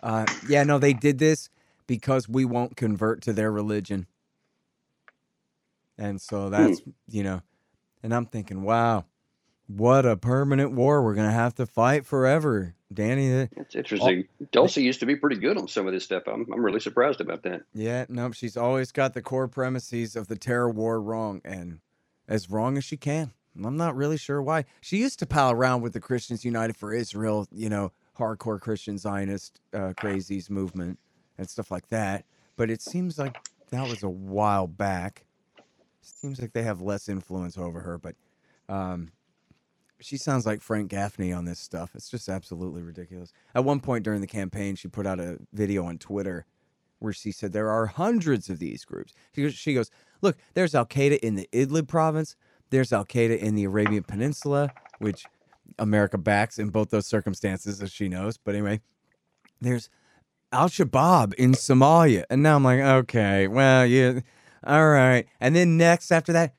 uh, 0.01 0.25
yeah, 0.49 0.63
no, 0.63 0.79
they 0.79 0.93
did 0.93 1.19
this 1.19 1.49
because 1.85 2.27
we 2.27 2.45
won't 2.45 2.75
convert 2.75 3.21
to 3.23 3.33
their 3.33 3.51
religion. 3.51 4.07
And 5.97 6.21
so 6.21 6.49
that's 6.49 6.81
you 7.07 7.23
know, 7.23 7.41
and 8.03 8.13
I'm 8.13 8.25
thinking, 8.25 8.63
wow, 8.63 9.05
what 9.67 10.05
a 10.05 10.17
permanent 10.17 10.71
war 10.71 11.03
we're 11.03 11.15
gonna 11.15 11.31
have 11.31 11.55
to 11.55 11.65
fight 11.65 12.05
forever, 12.05 12.75
Danny. 12.93 13.29
that- 13.29 13.49
It's 13.57 13.75
interesting. 13.75 14.27
Tulsi 14.51 14.83
used 14.83 14.99
to 15.01 15.05
be 15.05 15.15
pretty 15.15 15.37
good 15.37 15.57
on 15.57 15.67
some 15.67 15.87
of 15.87 15.93
this 15.93 16.03
stuff. 16.05 16.23
I'm, 16.27 16.45
I'm 16.51 16.61
really 16.63 16.79
surprised 16.79 17.21
about 17.21 17.43
that. 17.43 17.63
Yeah, 17.73 18.05
nope. 18.09 18.33
She's 18.33 18.55
always 18.57 18.91
got 18.91 19.13
the 19.13 19.21
core 19.21 19.47
premises 19.47 20.15
of 20.15 20.27
the 20.27 20.37
terror 20.37 20.69
war 20.69 21.01
wrong, 21.01 21.41
and 21.43 21.79
as 22.27 22.49
wrong 22.49 22.77
as 22.77 22.83
she 22.85 22.97
can. 22.97 23.33
I'm 23.63 23.77
not 23.77 23.95
really 23.95 24.17
sure 24.17 24.41
why. 24.41 24.65
She 24.81 24.97
used 24.97 25.17
to 25.19 25.25
pal 25.25 25.51
around 25.51 25.81
with 25.81 25.93
the 25.93 25.99
Christians 25.99 26.45
United 26.45 26.77
for 26.77 26.93
Israel, 26.93 27.47
you 27.51 27.69
know, 27.69 27.91
hardcore 28.17 28.59
Christian 28.59 28.97
Zionist 28.99 29.59
uh, 29.73 29.93
crazies 29.97 30.49
movement 30.49 30.99
and 31.39 31.49
stuff 31.49 31.71
like 31.71 31.87
that. 31.89 32.25
But 32.55 32.69
it 32.69 32.81
seems 32.83 33.17
like 33.17 33.35
that 33.71 33.87
was 33.89 34.03
a 34.03 34.09
while 34.09 34.67
back. 34.67 35.25
Seems 36.01 36.39
like 36.39 36.53
they 36.53 36.63
have 36.63 36.81
less 36.81 37.09
influence 37.09 37.57
over 37.57 37.79
her, 37.81 37.97
but 37.97 38.15
um, 38.69 39.11
she 39.99 40.17
sounds 40.17 40.45
like 40.45 40.61
Frank 40.61 40.89
Gaffney 40.89 41.31
on 41.31 41.45
this 41.45 41.59
stuff. 41.59 41.91
It's 41.95 42.09
just 42.09 42.29
absolutely 42.29 42.81
ridiculous. 42.81 43.33
At 43.55 43.65
one 43.65 43.79
point 43.79 44.03
during 44.03 44.21
the 44.21 44.27
campaign, 44.27 44.75
she 44.75 44.87
put 44.87 45.07
out 45.07 45.19
a 45.19 45.39
video 45.53 45.85
on 45.85 45.97
Twitter 45.97 46.45
where 46.99 47.13
she 47.13 47.31
said 47.31 47.53
there 47.53 47.69
are 47.69 47.85
hundreds 47.87 48.49
of 48.49 48.59
these 48.59 48.85
groups. 48.85 49.13
She 49.33 49.43
goes, 49.43 49.53
she 49.53 49.73
goes 49.73 49.91
look, 50.21 50.37
there's 50.53 50.75
Al 50.75 50.85
Qaeda 50.85 51.19
in 51.19 51.35
the 51.35 51.49
Idlib 51.51 51.87
province. 51.87 52.35
There's 52.69 52.91
Al 52.91 53.05
Qaeda 53.05 53.37
in 53.37 53.55
the 53.55 53.65
Arabian 53.65 54.03
Peninsula, 54.03 54.71
which 54.99 55.25
America 55.79 56.17
backs 56.17 56.59
in 56.59 56.69
both 56.69 56.89
those 56.89 57.07
circumstances, 57.07 57.81
as 57.81 57.91
she 57.91 58.07
knows. 58.07 58.37
But 58.37 58.55
anyway, 58.55 58.81
there's 59.61 59.89
Al 60.51 60.69
Shabaab 60.69 61.33
in 61.35 61.51
Somalia. 61.53 62.23
And 62.29 62.43
now 62.43 62.55
I'm 62.55 62.63
like, 62.63 62.79
okay, 62.79 63.47
well, 63.47 63.85
yeah, 63.85 64.19
all 64.65 64.89
right. 64.89 65.25
And 65.39 65.55
then 65.55 65.77
next 65.77 66.11
after 66.11 66.33
that, 66.33 66.55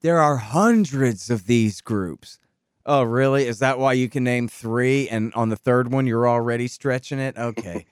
there 0.00 0.18
are 0.20 0.36
hundreds 0.36 1.30
of 1.30 1.46
these 1.46 1.80
groups. 1.80 2.38
Oh, 2.84 3.02
really? 3.02 3.46
Is 3.46 3.60
that 3.60 3.78
why 3.78 3.92
you 3.92 4.08
can 4.08 4.24
name 4.24 4.48
three? 4.48 5.08
And 5.08 5.32
on 5.34 5.48
the 5.50 5.56
third 5.56 5.92
one, 5.92 6.06
you're 6.06 6.28
already 6.28 6.66
stretching 6.66 7.18
it? 7.18 7.36
Okay. 7.36 7.86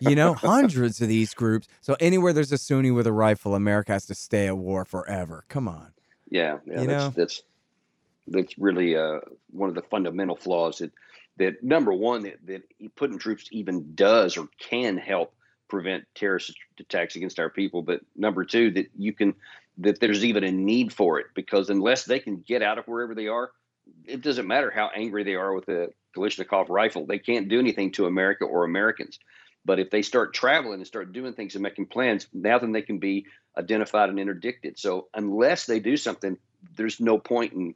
you 0.00 0.16
know, 0.16 0.34
hundreds 0.34 1.00
of 1.00 1.08
these 1.08 1.32
groups. 1.34 1.68
So 1.80 1.96
anywhere 2.00 2.32
there's 2.32 2.52
a 2.52 2.58
Sunni 2.58 2.90
with 2.90 3.06
a 3.06 3.12
rifle, 3.12 3.54
America 3.54 3.92
has 3.92 4.06
to 4.06 4.14
stay 4.14 4.46
at 4.48 4.56
war 4.56 4.84
forever. 4.84 5.44
Come 5.48 5.68
on. 5.68 5.92
Yeah, 6.30 6.58
yeah, 6.66 6.80
You 6.80 6.86
that's 6.86 7.04
know? 7.04 7.12
that's 7.14 7.42
that's 8.28 8.58
really 8.58 8.96
uh, 8.96 9.20
one 9.50 9.68
of 9.68 9.74
the 9.74 9.82
fundamental 9.82 10.36
flaws 10.36 10.78
that 10.78 10.92
that 11.38 11.62
number 11.62 11.92
one 11.92 12.22
that, 12.22 12.44
that 12.46 12.62
putting 12.96 13.18
troops 13.18 13.48
even 13.52 13.94
does 13.94 14.36
or 14.36 14.48
can 14.58 14.96
help 14.96 15.34
prevent 15.68 16.04
terrorist 16.14 16.52
attacks 16.78 17.16
against 17.16 17.38
our 17.38 17.48
people, 17.48 17.82
but 17.82 18.00
number 18.16 18.44
two 18.44 18.70
that 18.72 18.86
you 18.96 19.12
can 19.12 19.34
that 19.78 20.00
there's 20.00 20.24
even 20.24 20.44
a 20.44 20.52
need 20.52 20.92
for 20.92 21.18
it 21.18 21.26
because 21.34 21.70
unless 21.70 22.04
they 22.04 22.18
can 22.18 22.44
get 22.46 22.62
out 22.62 22.78
of 22.78 22.84
wherever 22.86 23.14
they 23.14 23.28
are, 23.28 23.50
it 24.06 24.22
doesn't 24.22 24.46
matter 24.46 24.70
how 24.70 24.90
angry 24.94 25.24
they 25.24 25.34
are 25.34 25.52
with 25.54 25.66
the 25.66 25.92
Kalashnikov 26.16 26.68
rifle, 26.68 27.06
they 27.06 27.18
can't 27.18 27.48
do 27.48 27.58
anything 27.58 27.92
to 27.92 28.06
America 28.06 28.44
or 28.44 28.64
Americans. 28.64 29.18
But 29.64 29.78
if 29.78 29.90
they 29.90 30.02
start 30.02 30.34
traveling 30.34 30.80
and 30.80 30.86
start 30.86 31.12
doing 31.12 31.34
things 31.34 31.54
and 31.54 31.62
making 31.62 31.86
plans, 31.86 32.26
now 32.32 32.58
then 32.58 32.72
they 32.72 32.82
can 32.82 32.98
be 32.98 33.26
identified 33.56 34.08
and 34.08 34.18
interdicted. 34.18 34.78
So 34.78 35.08
unless 35.14 35.66
they 35.66 35.78
do 35.78 35.96
something, 35.96 36.36
there's 36.76 37.00
no 37.00 37.18
point 37.18 37.52
in 37.52 37.74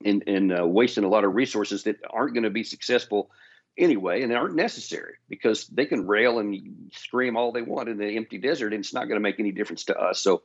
in, 0.00 0.20
in 0.22 0.52
uh, 0.52 0.66
wasting 0.66 1.04
a 1.04 1.08
lot 1.08 1.24
of 1.24 1.34
resources 1.34 1.84
that 1.84 1.96
aren't 2.10 2.34
going 2.34 2.44
to 2.44 2.50
be 2.50 2.64
successful 2.64 3.30
anyway 3.78 4.22
and 4.22 4.32
aren't 4.32 4.54
necessary 4.54 5.14
because 5.28 5.66
they 5.68 5.86
can 5.86 6.06
rail 6.06 6.38
and 6.38 6.90
scream 6.92 7.36
all 7.36 7.52
they 7.52 7.62
want 7.62 7.88
in 7.88 7.96
the 7.96 8.16
empty 8.16 8.36
desert 8.36 8.72
and 8.72 8.84
it's 8.84 8.92
not 8.92 9.08
going 9.08 9.16
to 9.16 9.20
make 9.20 9.40
any 9.40 9.50
difference 9.50 9.84
to 9.84 9.98
us. 9.98 10.20
So 10.20 10.42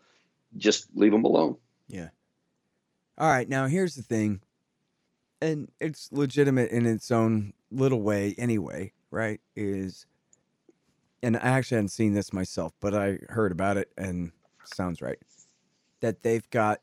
just 0.55 0.87
leave 0.95 1.11
them 1.11 1.25
alone. 1.25 1.57
Yeah. 1.87 2.09
All 3.17 3.27
right, 3.27 3.49
now 3.49 3.67
here's 3.67 3.95
the 3.95 4.01
thing, 4.01 4.39
and 5.41 5.71
it's 5.79 6.11
legitimate 6.11 6.71
in 6.71 6.85
its 6.85 7.11
own 7.11 7.53
little 7.71 8.01
way 8.01 8.35
anyway, 8.37 8.91
right? 9.11 9.39
Is, 9.55 10.05
and 11.23 11.37
I 11.37 11.39
actually 11.39 11.75
hadn't 11.75 11.89
seen 11.89 12.13
this 12.13 12.33
myself, 12.33 12.73
but 12.79 12.93
I 12.93 13.19
heard 13.29 13.51
about 13.51 13.77
it 13.77 13.91
and 13.97 14.31
sounds 14.63 15.01
right. 15.01 15.19
That 16.01 16.23
they've 16.23 16.49
got 16.49 16.81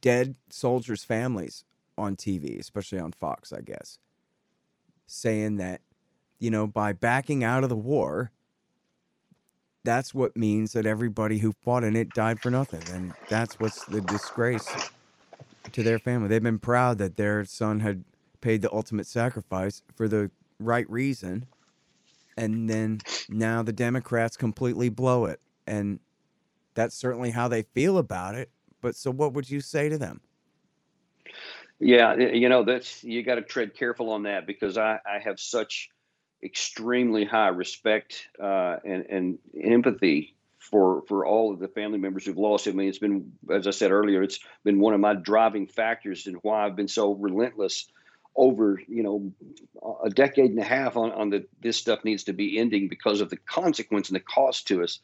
dead 0.00 0.36
soldiers' 0.50 1.04
families 1.04 1.64
on 1.96 2.16
TV, 2.16 2.58
especially 2.58 2.98
on 2.98 3.12
Fox, 3.12 3.52
I 3.52 3.60
guess, 3.60 3.98
saying 5.06 5.56
that, 5.56 5.80
you 6.38 6.50
know, 6.50 6.66
by 6.66 6.92
backing 6.92 7.44
out 7.44 7.62
of 7.62 7.68
the 7.68 7.76
war, 7.76 8.32
that's 9.84 10.14
what 10.14 10.36
means 10.36 10.72
that 10.72 10.86
everybody 10.86 11.38
who 11.38 11.52
fought 11.52 11.84
in 11.84 11.94
it 11.94 12.12
died 12.14 12.40
for 12.40 12.50
nothing. 12.50 12.82
And 12.92 13.12
that's 13.28 13.60
what's 13.60 13.84
the 13.84 14.00
disgrace 14.00 14.74
to 15.72 15.82
their 15.82 15.98
family. 15.98 16.28
They've 16.28 16.42
been 16.42 16.58
proud 16.58 16.98
that 16.98 17.16
their 17.16 17.44
son 17.44 17.80
had 17.80 18.04
paid 18.40 18.62
the 18.62 18.72
ultimate 18.72 19.06
sacrifice 19.06 19.82
for 19.94 20.08
the 20.08 20.30
right 20.58 20.88
reason. 20.90 21.46
And 22.36 22.68
then 22.68 23.00
now 23.28 23.62
the 23.62 23.72
Democrats 23.72 24.36
completely 24.36 24.88
blow 24.88 25.26
it. 25.26 25.40
And 25.66 26.00
that's 26.74 26.94
certainly 26.96 27.30
how 27.30 27.48
they 27.48 27.62
feel 27.62 27.98
about 27.98 28.34
it. 28.34 28.50
But 28.80 28.96
so 28.96 29.10
what 29.10 29.32
would 29.32 29.48
you 29.48 29.60
say 29.60 29.88
to 29.88 29.96
them? 29.96 30.20
Yeah, 31.80 32.14
you 32.14 32.48
know 32.48 32.64
that's 32.64 33.02
you 33.02 33.22
got 33.22 33.34
to 33.34 33.42
tread 33.42 33.74
careful 33.74 34.10
on 34.10 34.22
that 34.22 34.46
because 34.46 34.78
I, 34.78 35.00
I 35.04 35.18
have 35.18 35.40
such 35.40 35.90
extremely 36.42 37.24
high 37.24 37.48
respect 37.48 38.28
uh, 38.40 38.76
and 38.84 39.04
and 39.06 39.38
empathy 39.60 40.36
for 40.70 41.02
for 41.08 41.26
all 41.26 41.52
of 41.52 41.58
the 41.58 41.68
family 41.68 41.98
members 41.98 42.24
who've 42.24 42.38
lost. 42.38 42.66
I 42.66 42.72
mean, 42.72 42.88
it's 42.88 42.98
been 42.98 43.32
as 43.50 43.66
I 43.66 43.70
said 43.70 43.90
earlier, 43.90 44.22
it's 44.22 44.40
been 44.64 44.80
one 44.80 44.94
of 44.94 45.00
my 45.00 45.14
driving 45.14 45.66
factors 45.66 46.26
in 46.26 46.34
why 46.34 46.64
I've 46.64 46.76
been 46.76 46.88
so 46.88 47.12
relentless 47.12 47.86
over 48.36 48.80
you 48.88 49.02
know 49.04 49.32
a 50.04 50.10
decade 50.10 50.50
and 50.50 50.58
a 50.58 50.64
half 50.64 50.96
on 50.96 51.12
on 51.12 51.30
the 51.30 51.46
this 51.60 51.76
stuff 51.76 52.04
needs 52.04 52.24
to 52.24 52.32
be 52.32 52.58
ending 52.58 52.88
because 52.88 53.20
of 53.20 53.30
the 53.30 53.36
consequence 53.36 54.08
and 54.08 54.16
the 54.16 54.20
cost 54.20 54.68
to 54.68 54.82
us. 54.82 55.00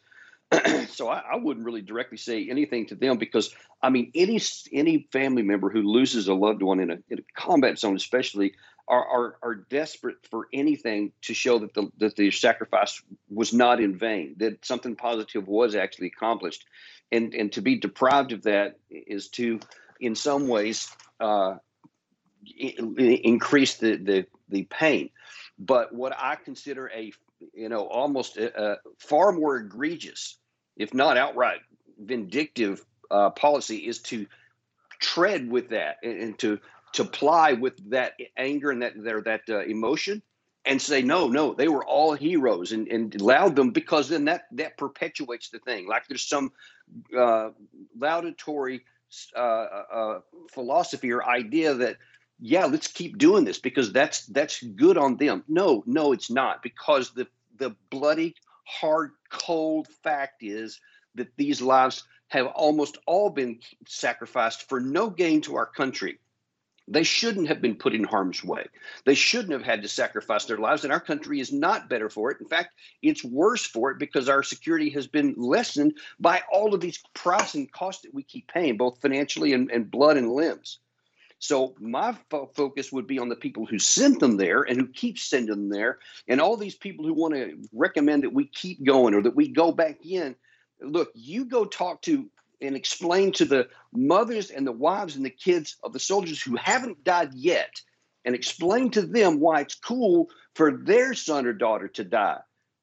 so 0.88 1.08
I, 1.08 1.22
I 1.34 1.36
wouldn't 1.36 1.64
really 1.64 1.82
directly 1.82 2.16
say 2.16 2.48
anything 2.50 2.86
to 2.86 2.96
them 2.96 3.18
because 3.18 3.54
I 3.82 3.90
mean 3.90 4.10
any 4.14 4.40
any 4.72 5.06
family 5.12 5.42
member 5.42 5.68
who 5.68 5.82
loses 5.82 6.26
a 6.26 6.34
loved 6.34 6.62
one 6.62 6.80
in 6.80 6.90
a, 6.90 6.98
in 7.08 7.18
a 7.18 7.40
combat 7.40 7.78
zone, 7.78 7.96
especially, 7.96 8.54
are, 8.90 9.06
are 9.06 9.36
are 9.42 9.54
desperate 9.54 10.16
for 10.28 10.48
anything 10.52 11.12
to 11.22 11.32
show 11.32 11.60
that 11.60 11.72
the 11.74 11.88
that 11.98 12.16
the 12.16 12.30
sacrifice 12.32 13.00
was 13.30 13.54
not 13.54 13.80
in 13.80 13.96
vain, 13.96 14.34
that 14.38 14.64
something 14.64 14.96
positive 14.96 15.46
was 15.46 15.76
actually 15.76 16.08
accomplished, 16.08 16.66
and 17.12 17.32
and 17.32 17.52
to 17.52 17.62
be 17.62 17.76
deprived 17.76 18.32
of 18.32 18.42
that 18.42 18.78
is 18.90 19.28
to, 19.28 19.60
in 20.00 20.16
some 20.16 20.48
ways, 20.48 20.88
uh, 21.20 21.54
increase 22.58 23.76
the 23.76 23.96
the 23.96 24.26
the 24.48 24.64
pain. 24.64 25.10
But 25.56 25.94
what 25.94 26.12
I 26.18 26.34
consider 26.34 26.90
a 26.92 27.12
you 27.54 27.68
know 27.68 27.86
almost 27.86 28.36
a, 28.38 28.72
a 28.72 28.76
far 28.98 29.30
more 29.30 29.56
egregious, 29.56 30.36
if 30.76 30.92
not 30.92 31.16
outright 31.16 31.60
vindictive 31.96 32.84
uh, 33.08 33.30
policy, 33.30 33.76
is 33.76 34.00
to 34.00 34.26
tread 34.98 35.48
with 35.48 35.70
that 35.70 35.96
and, 36.02 36.20
and 36.20 36.38
to 36.40 36.58
to 36.92 37.04
ply 37.04 37.52
with 37.52 37.90
that 37.90 38.14
anger 38.36 38.70
and 38.70 38.82
that 38.82 39.02
their 39.02 39.22
that 39.22 39.42
uh, 39.48 39.60
emotion 39.60 40.22
and 40.64 40.80
say 40.80 41.02
no 41.02 41.28
no 41.28 41.54
they 41.54 41.68
were 41.68 41.84
all 41.84 42.14
heroes 42.14 42.72
and 42.72 42.88
and 42.88 43.14
allowed 43.20 43.56
them 43.56 43.70
because 43.70 44.08
then 44.08 44.26
that 44.26 44.46
that 44.52 44.76
perpetuates 44.76 45.50
the 45.50 45.58
thing. 45.58 45.88
Like 45.88 46.06
there's 46.08 46.26
some 46.26 46.52
uh, 47.16 47.50
laudatory 47.96 48.84
uh, 49.36 49.40
uh, 49.40 50.20
philosophy 50.50 51.10
or 51.12 51.24
idea 51.24 51.74
that 51.74 51.96
yeah 52.38 52.66
let's 52.66 52.88
keep 52.88 53.18
doing 53.18 53.44
this 53.44 53.58
because 53.58 53.92
that's 53.92 54.26
that's 54.26 54.62
good 54.62 54.98
on 54.98 55.16
them. 55.16 55.44
No 55.48 55.82
no 55.86 56.12
it's 56.12 56.30
not 56.30 56.62
because 56.62 57.12
the 57.12 57.26
the 57.58 57.74
bloody 57.90 58.34
hard 58.64 59.12
cold 59.30 59.88
fact 60.02 60.42
is 60.42 60.80
that 61.14 61.28
these 61.36 61.60
lives 61.60 62.04
have 62.28 62.46
almost 62.46 62.98
all 63.06 63.30
been 63.30 63.58
sacrificed 63.86 64.68
for 64.68 64.80
no 64.80 65.10
gain 65.10 65.40
to 65.40 65.56
our 65.56 65.66
country 65.66 66.18
they 66.90 67.04
shouldn't 67.04 67.46
have 67.46 67.62
been 67.62 67.76
put 67.76 67.94
in 67.94 68.02
harm's 68.02 68.42
way. 68.42 68.66
They 69.04 69.14
shouldn't 69.14 69.52
have 69.52 69.62
had 69.62 69.82
to 69.82 69.88
sacrifice 69.88 70.44
their 70.44 70.58
lives, 70.58 70.82
and 70.82 70.92
our 70.92 71.00
country 71.00 71.38
is 71.38 71.52
not 71.52 71.88
better 71.88 72.10
for 72.10 72.32
it. 72.32 72.40
In 72.40 72.48
fact, 72.48 72.74
it's 73.00 73.24
worse 73.24 73.64
for 73.64 73.92
it 73.92 73.98
because 73.98 74.28
our 74.28 74.42
security 74.42 74.90
has 74.90 75.06
been 75.06 75.34
lessened 75.36 75.94
by 76.18 76.42
all 76.52 76.74
of 76.74 76.80
these 76.80 76.98
price 77.14 77.54
and 77.54 77.70
costs 77.70 78.02
that 78.02 78.12
we 78.12 78.24
keep 78.24 78.48
paying, 78.48 78.76
both 78.76 79.00
financially 79.00 79.52
and, 79.52 79.70
and 79.70 79.90
blood 79.90 80.16
and 80.16 80.32
limbs. 80.32 80.80
So 81.38 81.74
my 81.78 82.16
fo- 82.28 82.50
focus 82.54 82.92
would 82.92 83.06
be 83.06 83.20
on 83.20 83.28
the 83.28 83.36
people 83.36 83.64
who 83.64 83.78
sent 83.78 84.20
them 84.20 84.36
there 84.36 84.62
and 84.62 84.78
who 84.78 84.88
keep 84.88 85.16
sending 85.16 85.54
them 85.54 85.68
there, 85.68 86.00
and 86.26 86.40
all 86.40 86.56
these 86.56 86.74
people 86.74 87.06
who 87.06 87.14
want 87.14 87.34
to 87.34 87.56
recommend 87.72 88.24
that 88.24 88.34
we 88.34 88.46
keep 88.46 88.84
going 88.84 89.14
or 89.14 89.22
that 89.22 89.36
we 89.36 89.48
go 89.48 89.70
back 89.70 90.04
in. 90.04 90.34
look, 90.82 91.10
you 91.14 91.44
go 91.44 91.64
talk 91.64 92.02
to 92.02 92.28
and 92.60 92.76
explain 92.76 93.32
to 93.32 93.44
the 93.44 93.68
mothers 93.92 94.50
and 94.50 94.66
the 94.66 94.72
wives 94.72 95.16
and 95.16 95.24
the 95.24 95.30
kids 95.30 95.76
of 95.82 95.92
the 95.92 96.00
soldiers 96.00 96.40
who 96.42 96.56
haven't 96.56 97.04
died 97.04 97.32
yet 97.34 97.80
and 98.24 98.34
explain 98.34 98.90
to 98.90 99.02
them 99.02 99.40
why 99.40 99.60
it's 99.60 99.74
cool 99.74 100.28
for 100.54 100.72
their 100.72 101.14
son 101.14 101.46
or 101.46 101.52
daughter 101.52 101.88
to 101.88 102.04
die, 102.04 102.38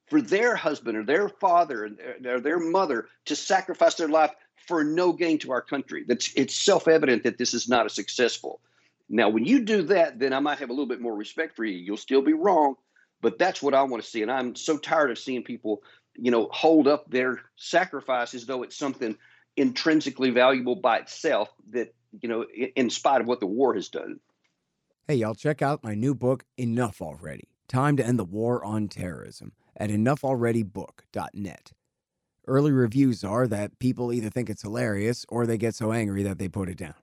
for 0.07 0.21
their 0.21 0.55
husband 0.55 0.97
or 0.97 1.03
their 1.03 1.29
father 1.29 1.85
uh, 1.85 2.29
or 2.29 2.39
their 2.39 2.59
mother 2.59 3.07
to 3.25 3.35
sacrifice 3.35 3.95
their 3.95 4.07
life 4.07 4.31
for 4.67 4.83
no 4.83 5.13
gain 5.13 5.37
to 5.39 5.51
our 5.51 5.61
country. 5.61 6.03
That's 6.07 6.33
it's 6.35 6.55
self-evident 6.55 7.23
that 7.23 7.37
this 7.37 7.53
is 7.53 7.69
not 7.69 7.85
a 7.85 7.89
successful. 7.89 8.59
Now, 9.09 9.29
when 9.29 9.45
you 9.45 9.61
do 9.61 9.83
that, 9.83 10.19
then 10.19 10.33
I 10.33 10.39
might 10.39 10.59
have 10.59 10.69
a 10.69 10.73
little 10.73 10.87
bit 10.87 11.01
more 11.01 11.15
respect 11.15 11.55
for 11.55 11.63
you. 11.63 11.77
You'll 11.77 11.97
still 11.97 12.21
be 12.21 12.33
wrong, 12.33 12.75
but 13.21 13.37
that's 13.37 13.61
what 13.61 13.73
I 13.73 13.83
want 13.83 14.03
to 14.03 14.09
see. 14.09 14.21
And 14.21 14.31
I'm 14.31 14.55
so 14.55 14.77
tired 14.77 15.11
of 15.11 15.19
seeing 15.19 15.43
people, 15.43 15.81
you 16.15 16.31
know, 16.31 16.49
hold 16.51 16.87
up 16.87 17.09
their 17.09 17.41
sacrifice 17.55 18.33
as 18.33 18.45
though 18.45 18.63
it's 18.63 18.75
something 18.75 19.17
intrinsically 19.57 20.29
valuable 20.29 20.75
by 20.75 20.99
itself 20.99 21.49
that, 21.71 21.93
you 22.21 22.29
know, 22.29 22.45
in 22.75 22.89
spite 22.89 23.19
of 23.19 23.27
what 23.27 23.39
the 23.39 23.47
war 23.47 23.73
has 23.73 23.89
done. 23.89 24.19
Hey, 25.07 25.15
y'all, 25.15 25.35
check 25.35 25.61
out 25.61 25.83
my 25.83 25.95
new 25.95 26.13
book, 26.13 26.45
Enough 26.57 27.01
Already 27.01 27.49
Time 27.67 27.97
to 27.97 28.05
End 28.05 28.17
the 28.17 28.23
War 28.23 28.63
on 28.63 28.87
Terrorism, 28.87 29.51
at 29.75 29.89
enoughalreadybook.net. 29.89 31.71
Early 32.47 32.71
reviews 32.71 33.23
are 33.25 33.45
that 33.47 33.77
people 33.79 34.13
either 34.13 34.29
think 34.29 34.49
it's 34.49 34.61
hilarious 34.61 35.25
or 35.27 35.45
they 35.45 35.57
get 35.57 35.75
so 35.75 35.91
angry 35.91 36.23
that 36.23 36.39
they 36.39 36.47
put 36.47 36.69
it 36.69 36.77
down. 36.77 36.93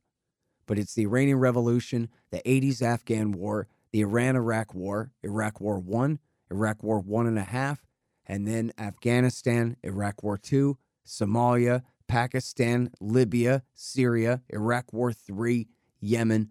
But 0.66 0.78
it's 0.78 0.94
the 0.94 1.02
Iranian 1.02 1.38
Revolution, 1.38 2.08
the 2.30 2.40
80s 2.46 2.80
Afghan 2.80 3.32
War, 3.32 3.68
the 3.92 4.00
Iran 4.00 4.36
Iraq 4.36 4.74
War, 4.74 5.10
Iraq 5.22 5.60
War 5.60 5.78
1, 5.78 6.18
Iraq 6.50 6.82
War 6.82 7.02
1.5, 7.02 7.78
and 8.26 8.48
then 8.48 8.72
Afghanistan, 8.78 9.76
Iraq 9.82 10.22
War 10.22 10.38
2, 10.38 10.78
Somalia, 11.06 11.82
Pakistan, 12.08 12.90
Libya, 13.00 13.62
Syria, 13.74 14.42
Iraq 14.48 14.92
War 14.92 15.12
3, 15.12 15.68
Yemen, 16.00 16.50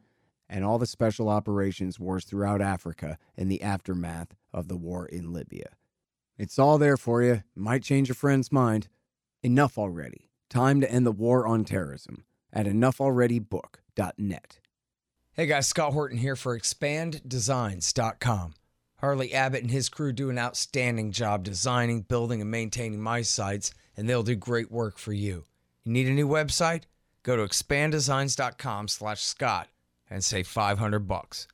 and 0.50 0.63
all 0.63 0.77
the 0.77 0.86
special 0.86 1.29
operations 1.29 2.00
wars 2.00 2.25
throughout 2.25 2.62
Africa 2.62 3.17
in 3.36 3.50
the 3.50 3.62
aftermath 3.62 4.36
of 4.53 4.67
the 4.67 4.77
war 4.77 5.05
in 5.05 5.33
Libya. 5.33 5.69
It's 6.38 6.60
all 6.60 6.77
there 6.77 6.98
for 6.98 7.22
you. 7.24 7.43
Might 7.55 7.83
change 7.83 8.07
your 8.10 8.15
friend's 8.15 8.51
mind. 8.51 8.88
Enough 9.41 9.77
already. 9.77 10.29
Time 10.50 10.81
to 10.81 10.91
end 10.91 11.05
the 11.05 11.12
war 11.12 11.48
on 11.48 11.63
terrorism 11.65 12.25
at 12.51 12.65
enoughalreadybook.net. 12.65 14.60
Hey 15.33 15.48
guys, 15.48 15.67
Scott 15.67 15.93
Horton 15.93 16.19
here 16.19 16.36
for 16.36 16.57
expanddesigns.com. 16.57 18.53
Harley 19.03 19.33
Abbott 19.33 19.63
and 19.63 19.69
his 19.69 19.89
crew 19.89 20.13
do 20.13 20.29
an 20.29 20.39
outstanding 20.39 21.12
job 21.12 21.43
designing, 21.43 22.03
building, 22.03 22.39
and 22.39 22.50
maintaining 22.50 23.01
my 23.01 23.22
sites, 23.22 23.74
and 23.98 24.07
they'll 24.07 24.24
do 24.24 24.33
great 24.33 24.72
work 24.72 24.98
for 24.98 25.12
you. 25.12 25.43
You 25.83 25.91
need 25.91 26.07
a 26.07 26.12
new 26.12 26.25
website? 26.25 26.83
Go 27.22 27.36
to 27.36 27.43
expanddesigns.com 27.43 28.88
slash 28.88 29.22
Scott 29.22 29.67
and 30.10 30.24
save 30.24 30.48
500 30.48 31.05
bucks. 31.05 31.50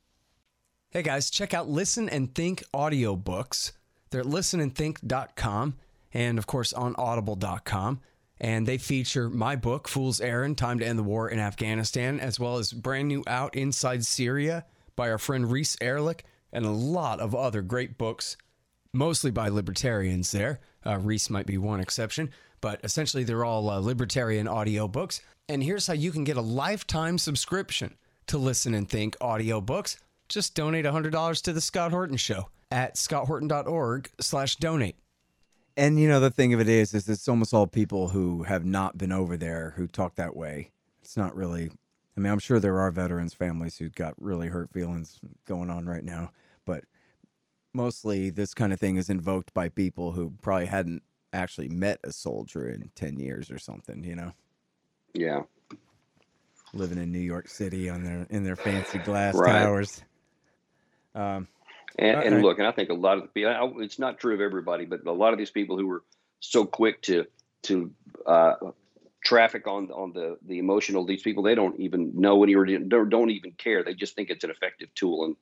Hey 0.92 1.02
guys, 1.02 1.32
check 1.32 1.56
out 1.56 1.68
Listen 1.68 2.08
and 2.08 2.36
Think 2.36 2.64
audiobooks. 2.72 3.72
They're 4.12 4.22
at 4.22 4.28
listenandthink.com 4.28 5.74
and 6.14 6.38
of 6.38 6.46
course 6.46 6.72
on 6.72 6.94
audible.com. 7.00 8.00
And 8.40 8.68
they 8.68 8.78
feature 8.78 9.28
my 9.28 9.56
book, 9.56 9.88
Fool's 9.88 10.22
Errand 10.22 10.60
Time 10.60 10.78
to 10.78 10.86
End 10.86 11.00
the 11.00 11.04
War 11.04 11.28
in 11.28 11.40
Afghanistan, 11.40 12.20
as 12.20 12.40
well 12.40 12.58
as 12.58 12.72
brand 12.72 13.08
new 13.08 13.24
Out 13.26 13.56
Inside 13.56 14.06
Syria 14.06 14.68
by 14.96 15.10
our 15.10 15.18
friend 15.18 15.52
Reese 15.52 15.78
Erlich, 15.82 16.24
and 16.52 16.66
a 16.66 16.72
lot 16.72 17.20
of 17.20 17.36
other 17.36 17.62
great 17.62 17.98
books, 17.98 18.38
mostly 18.94 19.32
by 19.32 19.50
libertarians 19.50 20.32
there. 20.32 20.60
Uh, 20.86 20.98
Reese 20.98 21.30
might 21.30 21.46
be 21.46 21.58
one 21.58 21.80
exception, 21.80 22.32
but 22.62 22.80
essentially 22.84 23.24
they're 23.24 23.46
all 23.46 23.70
uh, 23.70 23.80
libertarian 23.80 24.48
audiobooks. 24.48 25.22
And 25.48 25.64
here's 25.64 25.88
how 25.88 25.94
you 25.94 26.12
can 26.12 26.24
get 26.24 26.38
a 26.38 26.42
lifetime 26.42 27.18
subscription 27.18 27.96
to 28.28 28.38
Listen 28.38 28.74
and 28.74 28.88
Think 28.88 29.18
audiobooks. 29.20 29.98
Just 30.28 30.56
donate 30.56 30.86
$100 30.86 31.42
to 31.44 31.54
the 31.54 31.62
Scott 31.62 31.92
Horton 31.92 32.18
Show 32.18 32.50
at 32.72 32.96
scotthorton.org 32.96 34.10
slash 34.20 34.56
donate. 34.58 34.96
And 35.76 36.00
you 36.00 36.08
know 36.08 36.20
the 36.20 36.30
thing 36.30 36.54
of 36.54 36.60
it 36.60 36.68
is, 36.68 36.94
is 36.94 37.08
it's 37.08 37.28
almost 37.28 37.54
all 37.54 37.66
people 37.66 38.10
who 38.10 38.44
have 38.44 38.66
not 38.66 38.98
been 38.98 39.12
over 39.12 39.38
there 39.38 39.74
who 39.78 39.88
talk 39.88 40.16
that 40.16 40.36
way. 40.36 40.72
It's 41.02 41.16
not 41.16 41.36
really. 41.36 41.72
I 42.20 42.22
mean, 42.22 42.34
I'm 42.34 42.40
sure 42.40 42.60
there 42.60 42.82
are 42.82 42.92
veterans 42.92 43.34
families 43.34 43.78
who 43.78 43.88
got 43.88 44.14
really 44.18 44.50
hurt 44.50 44.74
feelings 44.74 45.22
going 45.48 45.70
on 45.70 45.86
right 45.86 46.04
now, 46.04 46.32
but 46.66 46.84
mostly 47.74 48.30
this 48.30 48.54
kind 48.54 48.74
of 48.74 48.80
thing 48.80 48.98
is 48.98 49.10
invoked 49.10 49.54
by 49.54 49.70
people 49.70 50.12
who 50.12 50.34
probably 50.42 50.66
hadn't 50.66 51.02
actually 51.32 51.70
met 51.70 51.98
a 52.04 52.12
soldier 52.12 52.68
in 52.68 52.92
10 52.94 53.20
years 53.20 53.50
or 53.50 53.58
something, 53.58 54.04
you 54.04 54.18
know. 54.18 54.34
Yeah. 55.14 55.44
Living 56.74 56.98
in 56.98 57.10
New 57.10 57.20
York 57.20 57.48
City 57.48 57.90
on 57.90 58.04
their 58.04 58.28
in 58.30 58.44
their 58.44 58.58
fancy 58.58 59.00
glass 59.00 59.38
Right. 59.38 59.54
towers. 59.54 60.04
Um, 61.16 61.48
And, 61.98 62.22
and 62.22 62.36
right. 62.36 62.44
look, 62.44 62.60
and 62.60 62.68
I 62.68 62.74
think 62.74 62.90
a 62.90 62.94
lot 62.96 63.18
of 63.18 63.24
the 63.24 63.30
people, 63.30 63.82
it's 63.82 63.98
not 63.98 64.20
true 64.20 64.34
of 64.34 64.42
everybody, 64.42 64.84
but 64.84 65.06
a 65.08 65.12
lot 65.14 65.32
of 65.32 65.40
these 65.40 65.52
people 65.52 65.78
who 65.78 65.88
were 65.88 66.04
so 66.42 66.66
quick 66.66 67.02
to 67.04 67.28
to 67.64 67.94
uh, 68.26 68.56
traffic 69.24 69.68
on 69.68 69.92
on 69.92 70.14
the 70.14 70.38
the 70.46 70.60
emotional, 70.60 71.06
these 71.06 71.22
people 71.22 71.44
they 71.44 71.56
don't 71.56 71.80
even 71.80 72.12
know 72.20 72.44
any 72.44 72.56
or 72.56 72.66
don't, 72.66 73.10
don't 73.10 73.30
even 73.32 73.52
care. 73.54 73.84
They 73.84 73.94
just 73.94 74.16
think 74.16 74.30
it's 74.30 74.44
an 74.44 74.52
effective 74.52 74.94
tool, 74.96 75.26
and 75.26 75.36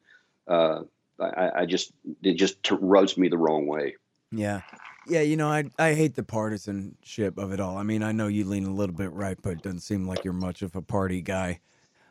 uh, 0.47 0.83
I, 1.19 1.61
I 1.61 1.65
just 1.65 1.91
it 2.23 2.33
just 2.35 2.63
t- 2.63 2.75
rubs 2.79 3.17
me 3.17 3.27
the 3.29 3.37
wrong 3.37 3.67
way. 3.67 3.95
Yeah. 4.31 4.61
Yeah, 5.09 5.21
you 5.21 5.37
know, 5.37 5.47
I 5.47 5.63
I 5.79 5.93
hate 5.93 6.15
the 6.15 6.23
partisanship 6.23 7.37
of 7.37 7.53
it 7.53 7.61
all. 7.61 7.77
I 7.77 7.83
mean, 7.83 8.03
I 8.03 8.11
know 8.11 8.27
you 8.27 8.43
lean 8.43 8.65
a 8.65 8.73
little 8.73 8.95
bit 8.95 9.11
right, 9.13 9.37
but 9.41 9.51
it 9.51 9.61
doesn't 9.61 9.79
seem 9.79 10.05
like 10.05 10.25
you're 10.25 10.33
much 10.33 10.61
of 10.61 10.75
a 10.75 10.81
party 10.81 11.21
guy. 11.21 11.61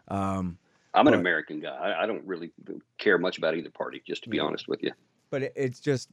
Um, 0.09 0.59
I'm 0.95 1.07
an 1.07 1.13
Right. 1.13 1.21
American 1.21 1.61
guy. 1.61 1.75
I, 1.75 2.05
I 2.05 2.07
don't 2.07 2.25
really 2.25 2.53
care 2.99 3.19
much 3.19 3.37
about 3.37 3.55
either 3.55 3.71
party, 3.71 4.03
just 4.07 4.23
to 4.25 4.31
be 4.31 4.39
Yeah. 4.39 4.45
honest 4.45 4.67
with 4.67 4.83
you. 4.83 4.93
but 5.31 5.43
it, 5.43 5.53
it's 5.57 5.79
just 5.81 6.09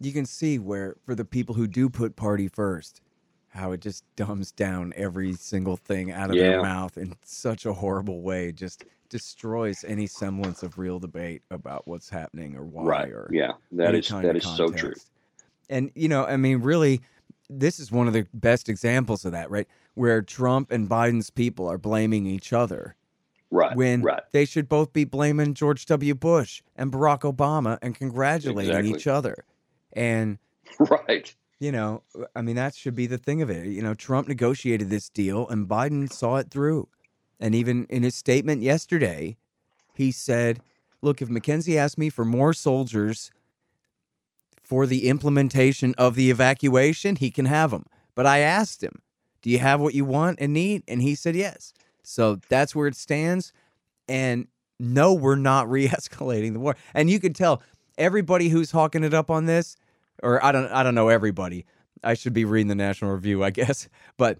you 0.00 0.12
can 0.12 0.24
see 0.26 0.58
where 0.60 0.96
for 1.04 1.16
the 1.16 1.24
people 1.24 1.56
who 1.56 1.66
do 1.66 1.88
put 1.90 2.14
party 2.14 2.46
first, 2.46 3.00
how 3.58 3.72
it 3.72 3.80
just 3.80 4.04
dumbs 4.16 4.52
down 4.52 4.92
every 4.96 5.32
single 5.34 5.76
thing 5.76 6.12
out 6.12 6.30
of 6.30 6.36
their 6.36 6.62
mouth 6.62 6.96
in 6.96 7.14
such 7.24 7.66
a 7.66 7.72
horrible 7.72 8.22
way. 8.22 8.52
Just 8.52 8.84
destroys 9.08 9.84
any 9.84 10.06
semblance 10.06 10.62
of 10.62 10.78
real 10.78 10.98
debate 10.98 11.42
about 11.50 11.86
what's 11.88 12.08
happening 12.08 12.56
or 12.56 12.64
why 12.64 12.84
right? 12.84 13.08
or 13.10 13.28
Yeah, 13.32 13.52
that 13.72 13.94
is 13.94 14.08
that 14.08 14.36
of 14.36 14.42
so 14.42 14.70
true. 14.70 14.94
And 15.68 15.90
you 15.94 16.08
know, 16.08 16.24
I 16.24 16.36
mean, 16.36 16.60
really, 16.60 17.00
this 17.50 17.78
is 17.78 17.90
one 17.90 18.06
of 18.06 18.12
the 18.12 18.26
best 18.34 18.68
examples 18.68 19.24
of 19.24 19.32
that, 19.32 19.50
right? 19.50 19.66
Where 19.94 20.22
Trump 20.22 20.70
and 20.70 20.88
Biden's 20.88 21.30
people 21.30 21.66
are 21.68 21.78
blaming 21.78 22.26
each 22.26 22.52
other 22.52 22.94
Right. 23.50 23.74
when 23.74 24.02
right. 24.02 24.22
they 24.32 24.44
should 24.44 24.68
both 24.68 24.92
be 24.92 25.04
blaming 25.04 25.54
George 25.54 25.86
W. 25.86 26.14
Bush 26.14 26.62
and 26.76 26.92
Barack 26.92 27.20
Obama 27.20 27.78
and 27.80 27.94
congratulating 27.94 28.70
Exactly. 28.70 28.90
each 28.90 29.06
other. 29.06 29.44
And 29.94 30.38
Right. 30.78 31.34
You 31.60 31.72
know, 31.72 32.02
uh, 32.18 32.24
I 32.36 32.42
mean, 32.42 32.56
that 32.56 32.74
should 32.74 32.94
be 32.94 33.06
the 33.06 33.18
thing 33.18 33.42
of 33.42 33.50
it. 33.50 33.66
You 33.66 33.82
know, 33.82 33.94
Trump 33.94 34.28
negotiated 34.28 34.90
this 34.90 35.08
deal 35.08 35.48
and 35.48 35.68
Biden 35.68 36.12
saw 36.12 36.36
it 36.36 36.50
through. 36.50 36.88
And 37.40 37.54
even 37.54 37.86
in 37.88 38.02
his 38.02 38.14
statement 38.14 38.62
yesterday, 38.62 39.36
he 39.94 40.10
said, 40.12 40.60
Look, 41.00 41.22
if 41.22 41.28
McKenzie 41.28 41.76
asked 41.76 41.98
me 41.98 42.10
for 42.10 42.24
more 42.24 42.52
soldiers 42.52 43.30
for 44.62 44.84
the 44.84 45.08
implementation 45.08 45.94
of 45.96 46.16
the 46.16 46.30
evacuation, 46.30 47.16
he 47.16 47.30
can 47.30 47.44
have 47.44 47.70
them. 47.70 47.86
But 48.16 48.26
I 48.26 48.38
asked 48.38 48.82
him, 48.82 49.02
Do 49.42 49.50
you 49.50 49.58
have 49.60 49.80
what 49.80 49.94
you 49.94 50.04
want 50.04 50.38
and 50.40 50.52
need? 50.52 50.82
And 50.88 51.00
he 51.00 51.14
said 51.14 51.36
yes. 51.36 51.72
So 52.02 52.40
that's 52.48 52.74
where 52.74 52.88
it 52.88 52.96
stands. 52.96 53.52
And 54.08 54.48
no, 54.80 55.14
we're 55.14 55.36
not 55.36 55.70
re 55.70 55.88
escalating 55.88 56.52
the 56.52 56.60
war. 56.60 56.76
And 56.94 57.10
you 57.10 57.20
can 57.20 57.32
tell 57.32 57.62
everybody 57.96 58.48
who's 58.48 58.70
hawking 58.70 59.04
it 59.04 59.14
up 59.14 59.30
on 59.30 59.46
this, 59.46 59.76
or 60.22 60.44
I 60.44 60.52
don't 60.52 60.70
I 60.70 60.82
don't 60.82 60.94
know 60.94 61.08
everybody. 61.08 61.66
I 62.02 62.14
should 62.14 62.32
be 62.32 62.44
reading 62.44 62.68
the 62.68 62.74
National 62.74 63.12
Review, 63.12 63.42
I 63.42 63.50
guess. 63.50 63.88
But 64.16 64.38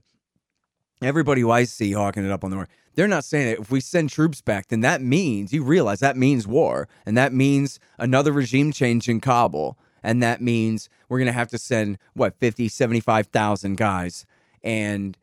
everybody 1.03 1.41
who 1.43 1.51
I 1.51 1.65
see 1.65 1.93
hawking 1.93 2.25
it 2.25 2.31
up 2.33 2.43
on 2.43 2.51
the 2.51 2.57
war, 2.57 2.69
they're 2.95 3.07
not 3.07 3.25
saying 3.25 3.47
that 3.47 3.61
if 3.61 3.71
we 3.71 3.81
send 3.81 4.11
troops 4.11 4.41
back, 4.41 4.69
then 4.69 4.81
that 4.81 5.01
means 5.01 5.53
you 5.53 5.63
realize 5.63 6.01
that 6.01 6.17
means 6.17 6.47
war, 6.47 6.89
and 7.07 7.17
that 7.17 7.33
means 7.33 7.79
another 7.99 8.33
regime 8.33 8.73
change 8.73 9.09
in 9.09 9.21
Kabul, 9.21 9.79
and 10.03 10.23
that 10.23 10.41
means 10.41 10.89
we're 11.09 11.21
gonna 11.21 11.33
have 11.33 11.51
to 11.51 11.59
send 11.59 11.99
what 12.15 12.35
50, 12.39 12.69
75,000 12.69 13.77
guys 13.77 14.27
and 14.63 15.17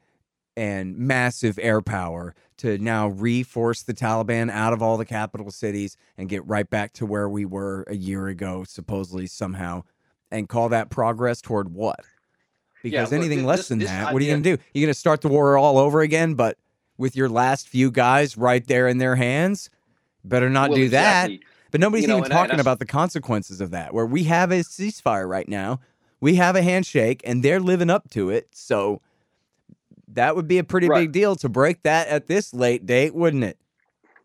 and 0.57 0.97
massive 0.97 1.59
air 1.61 1.81
power 1.81 2.33
to 2.57 2.77
now 2.77 3.09
reforce 3.09 3.83
the 3.83 3.93
Taliban 3.93 4.49
out 4.49 4.73
of 4.73 4.81
all 4.81 4.97
the 4.97 5.05
capital 5.05 5.51
cities 5.51 5.97
and 6.17 6.29
get 6.29 6.45
right 6.47 6.69
back 6.69 6.93
to 6.93 7.05
where 7.05 7.27
we 7.27 7.43
were 7.43 7.83
a 7.87 7.95
year 7.95 8.27
ago, 8.27 8.63
supposedly 8.63 9.27
somehow, 9.27 9.83
and 10.35 10.49
call 10.49 10.69
that 10.69 10.89
progress 10.89 11.41
toward 11.41 11.73
what? 11.73 11.99
Because 12.83 13.11
look, 13.11 13.19
anything 13.19 13.39
thi- 13.39 13.45
less 13.45 13.67
than 13.67 13.79
this 13.79 13.89
that, 13.89 14.13
what 14.13 14.21
are 14.21 14.25
you 14.25 14.31
going 14.31 14.43
to 14.43 14.57
do? 14.57 14.63
You're 14.73 14.85
going 14.85 14.93
to 14.93 14.99
start 14.99 15.21
the 15.21 15.27
war 15.27 15.57
all 15.57 15.77
over 15.77 16.01
again, 16.01 16.35
but 16.35 16.57
with 16.97 17.15
your 17.15 17.29
last 17.29 17.67
few 17.67 17.89
guys 17.91 18.37
right 18.37 18.65
there 18.67 18.87
in 18.87 18.99
their 18.99 19.15
hands? 19.15 19.69
Better 20.23 20.49
not 20.49 20.69
Well, 20.69 20.77
do 20.77 20.89
that. 20.89 21.31
But 21.71 21.81
nobody's 21.81 22.03
You 22.03 22.09
know, 22.09 22.17
even 22.19 22.31
I- 22.31 22.35
talking 22.35 22.57
I- 22.57 22.61
about 22.61 22.79
the 22.79 22.85
consequences 22.85 23.59
of 23.61 23.71
that, 23.71 23.93
where 23.93 24.05
we 24.05 24.23
have 24.25 24.51
a 24.51 24.59
ceasefire 24.61 25.27
right 25.27 25.47
now. 25.49 25.79
We 26.21 26.35
have 26.35 26.55
a 26.55 26.61
handshake 26.61 27.21
and 27.25 27.43
they're 27.43 27.59
living 27.59 27.89
up 27.89 28.09
to 28.11 28.29
it. 28.29 28.47
So 28.51 29.01
that 30.07 30.35
would 30.35 30.47
be 30.47 30.57
a 30.59 30.63
pretty 30.63 30.87
Right. 30.87 31.01
big 31.01 31.11
deal 31.11 31.35
to 31.37 31.49
break 31.49 31.83
that 31.83 32.07
at 32.07 32.27
this 32.27 32.53
late 32.53 32.85
date, 32.85 33.13
wouldn't 33.15 33.43
it? 33.43 33.57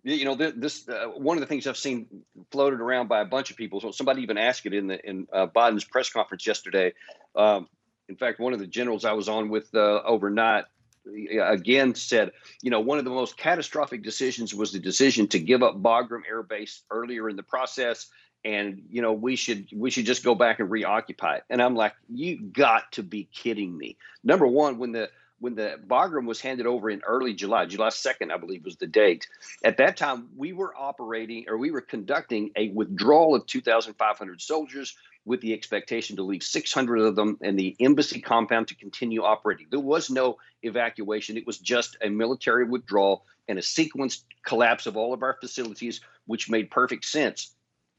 You 0.02 0.24
know, 0.24 0.34
this 0.34 0.88
uh, 0.88 1.06
one 1.08 1.36
of 1.36 1.40
the 1.40 1.46
things 1.46 1.66
I've 1.66 1.76
seen 1.76 2.06
floated 2.50 2.80
around 2.80 3.08
by 3.08 3.20
a 3.20 3.24
bunch 3.24 3.50
of 3.50 3.56
people. 3.56 3.80
So 3.80 3.90
somebody 3.90 4.22
even 4.22 4.38
asked 4.38 4.64
it 4.64 4.72
in 4.72 4.86
the 4.86 5.08
in 5.08 5.26
uh, 5.32 5.46
Biden's 5.46 5.84
press 5.84 6.08
conference 6.08 6.46
yesterday. 6.46 6.94
Um, 7.36 7.68
in 8.08 8.16
fact, 8.16 8.40
one 8.40 8.52
of 8.52 8.58
the 8.58 8.66
generals 8.66 9.04
I 9.04 9.12
was 9.12 9.28
on 9.28 9.50
with 9.50 9.74
uh, 9.74 10.02
overnight 10.02 10.64
uh, 11.06 11.52
again 11.52 11.94
said, 11.94 12.32
you 12.62 12.70
know, 12.70 12.80
one 12.80 12.98
of 12.98 13.04
the 13.04 13.10
most 13.10 13.36
catastrophic 13.36 14.02
decisions 14.02 14.54
was 14.54 14.72
the 14.72 14.78
decision 14.78 15.28
to 15.28 15.38
give 15.38 15.62
up 15.62 15.76
Bagram 15.76 16.22
Air 16.28 16.42
Base 16.42 16.82
earlier 16.90 17.28
in 17.28 17.36
the 17.36 17.42
process, 17.42 18.08
and 18.44 18.82
you 18.88 19.02
know, 19.02 19.12
we 19.12 19.36
should 19.36 19.68
we 19.74 19.90
should 19.90 20.06
just 20.06 20.24
go 20.24 20.34
back 20.34 20.60
and 20.60 20.70
reoccupy 20.70 21.36
it. 21.36 21.44
And 21.50 21.62
I'm 21.62 21.74
like, 21.74 21.94
you 22.08 22.40
got 22.40 22.92
to 22.92 23.02
be 23.02 23.28
kidding 23.32 23.76
me. 23.76 23.96
Number 24.24 24.46
one, 24.46 24.78
when 24.78 24.92
the 24.92 25.10
when 25.40 25.54
the 25.54 25.80
Bagram 25.86 26.26
was 26.26 26.40
handed 26.40 26.66
over 26.66 26.90
in 26.90 27.00
early 27.00 27.34
July, 27.34 27.66
July 27.66 27.88
2nd, 27.88 28.30
I 28.30 28.36
believe 28.36 28.64
was 28.64 28.76
the 28.76 28.86
date. 28.86 29.26
At 29.64 29.78
that 29.78 29.96
time, 29.96 30.28
we 30.36 30.52
were 30.52 30.74
operating 30.76 31.46
or 31.48 31.56
we 31.56 31.70
were 31.70 31.80
conducting 31.80 32.50
a 32.56 32.68
withdrawal 32.68 33.34
of 33.34 33.46
2,500 33.46 34.40
soldiers 34.40 34.96
with 35.24 35.40
the 35.40 35.52
expectation 35.52 36.16
to 36.16 36.22
leave 36.22 36.42
600 36.42 36.98
of 36.98 37.16
them 37.16 37.38
in 37.40 37.56
the 37.56 37.74
embassy 37.80 38.20
compound 38.20 38.68
to 38.68 38.74
continue 38.74 39.22
operating. 39.22 39.66
There 39.70 39.80
was 39.80 40.10
no 40.10 40.38
evacuation, 40.62 41.36
it 41.36 41.46
was 41.46 41.58
just 41.58 41.96
a 42.02 42.08
military 42.08 42.64
withdrawal 42.64 43.24
and 43.48 43.58
a 43.58 43.62
sequenced 43.62 44.22
collapse 44.44 44.86
of 44.86 44.96
all 44.96 45.12
of 45.12 45.22
our 45.22 45.36
facilities, 45.40 46.00
which 46.26 46.50
made 46.50 46.70
perfect 46.70 47.04
sense. 47.04 47.54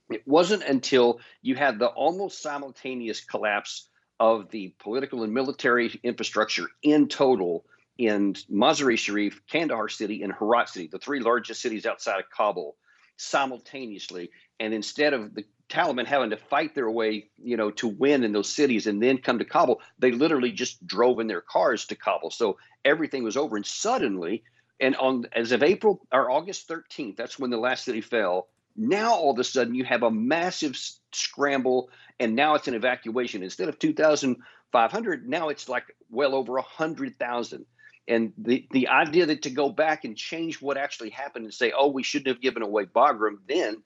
It 0.09 0.27
wasn't 0.27 0.63
until 0.63 1.19
you 1.41 1.55
had 1.55 1.79
the 1.79 1.87
almost 1.87 2.41
simultaneous 2.41 3.21
collapse 3.21 3.87
of 4.21 4.51
the 4.51 4.71
political 4.77 5.23
and 5.23 5.33
military 5.33 5.99
infrastructure 6.03 6.67
in 6.83 7.07
total 7.07 7.65
in 7.97 8.33
Mazar-e 8.51 8.95
Sharif, 8.95 9.41
Kandahar 9.51 9.89
City, 9.89 10.21
and 10.21 10.31
Herat 10.31 10.69
City, 10.69 10.85
the 10.85 10.99
three 10.99 11.19
largest 11.19 11.59
cities 11.59 11.87
outside 11.87 12.19
of 12.19 12.29
Kabul, 12.29 12.75
simultaneously. 13.17 14.29
And 14.59 14.75
instead 14.75 15.13
of 15.13 15.33
the 15.33 15.43
Taliban 15.69 16.05
having 16.05 16.29
to 16.29 16.37
fight 16.37 16.75
their 16.75 16.89
way, 16.91 17.29
you 17.41 17.57
know, 17.57 17.71
to 17.71 17.87
win 17.87 18.23
in 18.23 18.31
those 18.31 18.53
cities 18.53 18.85
and 18.85 19.01
then 19.01 19.17
come 19.17 19.39
to 19.39 19.45
Kabul, 19.45 19.81
they 19.97 20.11
literally 20.11 20.51
just 20.51 20.85
drove 20.85 21.19
in 21.19 21.25
their 21.25 21.41
cars 21.41 21.87
to 21.87 21.95
Kabul. 21.95 22.29
So 22.29 22.59
everything 22.85 23.23
was 23.23 23.37
over. 23.37 23.55
And 23.55 23.65
suddenly, 23.65 24.43
and 24.79 24.95
on 24.97 25.25
as 25.33 25.51
of 25.51 25.63
April 25.63 25.99
or 26.11 26.29
August 26.29 26.69
13th, 26.69 27.15
that's 27.15 27.39
when 27.39 27.49
the 27.49 27.57
last 27.57 27.85
city 27.85 28.01
fell. 28.01 28.49
Now 28.75 29.13
all 29.13 29.31
of 29.31 29.39
a 29.39 29.43
sudden 29.43 29.75
you 29.75 29.83
have 29.85 30.03
a 30.03 30.11
massive 30.11 30.77
scramble, 31.11 31.89
and 32.19 32.35
now 32.35 32.55
it's 32.55 32.67
an 32.67 32.73
evacuation. 32.73 33.43
Instead 33.43 33.69
of 33.69 33.79
2,500, 33.79 35.29
now 35.29 35.49
it's 35.49 35.69
like 35.69 35.95
well 36.09 36.35
over 36.35 36.53
100,000. 36.53 37.65
And 38.07 38.33
the, 38.37 38.67
the 38.71 38.87
idea 38.87 39.27
that 39.27 39.43
to 39.43 39.49
go 39.49 39.69
back 39.69 40.05
and 40.05 40.17
change 40.17 40.61
what 40.61 40.77
actually 40.77 41.11
happened 41.11 41.45
and 41.45 41.53
say, 41.53 41.71
oh, 41.75 41.89
we 41.89 42.03
shouldn't 42.03 42.27
have 42.27 42.41
given 42.41 42.63
away 42.63 42.85
Bagram 42.85 43.37
then, 43.47 43.83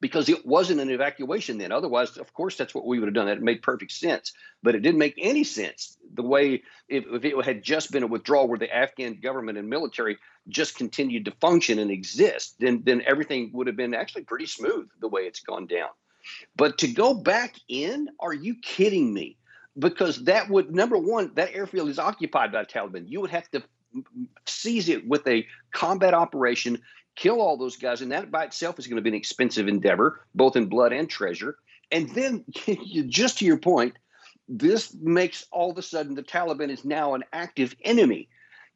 because 0.00 0.28
it 0.28 0.44
wasn't 0.44 0.80
an 0.80 0.90
evacuation 0.90 1.58
then. 1.58 1.72
Otherwise, 1.72 2.16
of 2.16 2.32
course, 2.34 2.56
that's 2.56 2.74
what 2.74 2.86
we 2.86 2.98
would 2.98 3.06
have 3.06 3.14
done. 3.14 3.26
That 3.26 3.40
made 3.40 3.62
perfect 3.62 3.92
sense. 3.92 4.32
But 4.62 4.74
it 4.74 4.80
didn't 4.80 4.98
make 4.98 5.14
any 5.18 5.44
sense 5.44 5.96
the 6.14 6.22
way 6.22 6.62
if, 6.88 7.04
if 7.10 7.24
it 7.24 7.44
had 7.44 7.62
just 7.62 7.90
been 7.90 8.02
a 8.02 8.06
withdrawal 8.06 8.48
where 8.48 8.58
the 8.58 8.74
Afghan 8.74 9.20
government 9.20 9.58
and 9.58 9.68
military 9.68 10.18
just 10.48 10.76
continued 10.76 11.24
to 11.24 11.30
function 11.32 11.78
and 11.78 11.90
exist, 11.90 12.56
then 12.60 12.82
then 12.84 13.02
everything 13.06 13.50
would 13.54 13.66
have 13.66 13.76
been 13.76 13.94
actually 13.94 14.24
pretty 14.24 14.46
smooth 14.46 14.88
the 15.00 15.08
way 15.08 15.22
it's 15.22 15.40
gone 15.40 15.66
down. 15.66 15.88
But 16.56 16.78
to 16.78 16.88
go 16.88 17.14
back 17.14 17.54
in, 17.68 18.08
are 18.20 18.34
you 18.34 18.56
kidding 18.56 19.12
me? 19.12 19.38
Because 19.78 20.24
that 20.24 20.48
would 20.48 20.74
number 20.74 20.98
one, 20.98 21.32
that 21.34 21.54
airfield 21.54 21.88
is 21.88 21.98
occupied 21.98 22.52
by 22.52 22.64
Taliban. 22.64 23.08
You 23.08 23.20
would 23.20 23.30
have 23.30 23.50
to 23.50 23.62
seize 24.46 24.88
it 24.88 25.06
with 25.06 25.26
a 25.26 25.46
combat 25.72 26.14
operation, 26.14 26.82
kill 27.16 27.40
all 27.40 27.56
those 27.56 27.76
guys, 27.76 28.02
and 28.02 28.12
that 28.12 28.30
by 28.30 28.44
itself 28.44 28.78
is 28.78 28.86
going 28.86 28.96
to 28.96 29.02
be 29.02 29.10
an 29.10 29.14
expensive 29.14 29.68
endeavor, 29.68 30.20
both 30.34 30.54
in 30.54 30.66
blood 30.66 30.92
and 30.92 31.08
treasure. 31.08 31.56
And 31.90 32.10
then, 32.14 32.44
just 33.08 33.38
to 33.38 33.44
your 33.44 33.58
point, 33.58 33.94
this 34.48 34.94
makes 34.94 35.46
all 35.50 35.70
of 35.70 35.78
a 35.78 35.82
sudden 35.82 36.14
the 36.14 36.22
Taliban 36.22 36.70
is 36.70 36.84
now 36.84 37.14
an 37.14 37.24
active 37.32 37.74
enemy. 37.82 38.28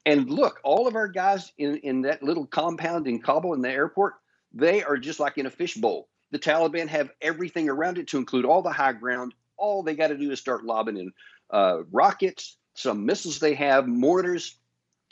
And 0.07 0.31
look, 0.31 0.61
all 0.65 0.89
of 0.89 0.97
our 0.97 1.09
guys 1.09 1.53
in, 1.59 1.77
in 1.79 2.03
that 2.03 2.23
little 2.23 2.47
compound 2.47 3.07
in 3.07 3.21
Kabul 3.21 3.55
in 3.55 3.61
the 3.61 3.71
airport, 3.71 4.15
they 4.53 4.83
are 4.83 4.97
just 4.97 5.21
like 5.21 5.39
in 5.39 5.47
a 5.47 5.51
fishbowl. 5.51 6.09
The 6.33 6.39
Taliban 6.39 6.89
have 6.89 7.11
everything 7.21 7.69
around 7.69 7.99
it 7.99 8.09
to 8.09 8.19
include 8.19 8.45
all 8.45 8.63
the 8.63 8.73
high 8.73 8.93
ground. 8.95 9.35
All 9.57 9.83
they 9.83 9.95
got 9.95 10.09
to 10.09 10.17
do 10.17 10.31
is 10.31 10.41
start 10.41 10.65
lobbing 10.65 10.97
in 10.97 11.13
uh, 11.51 11.83
rockets, 11.93 12.57
some 12.75 13.05
missiles 13.05 13.39
they 13.39 13.55
have, 13.55 13.87
mortars, 13.87 14.57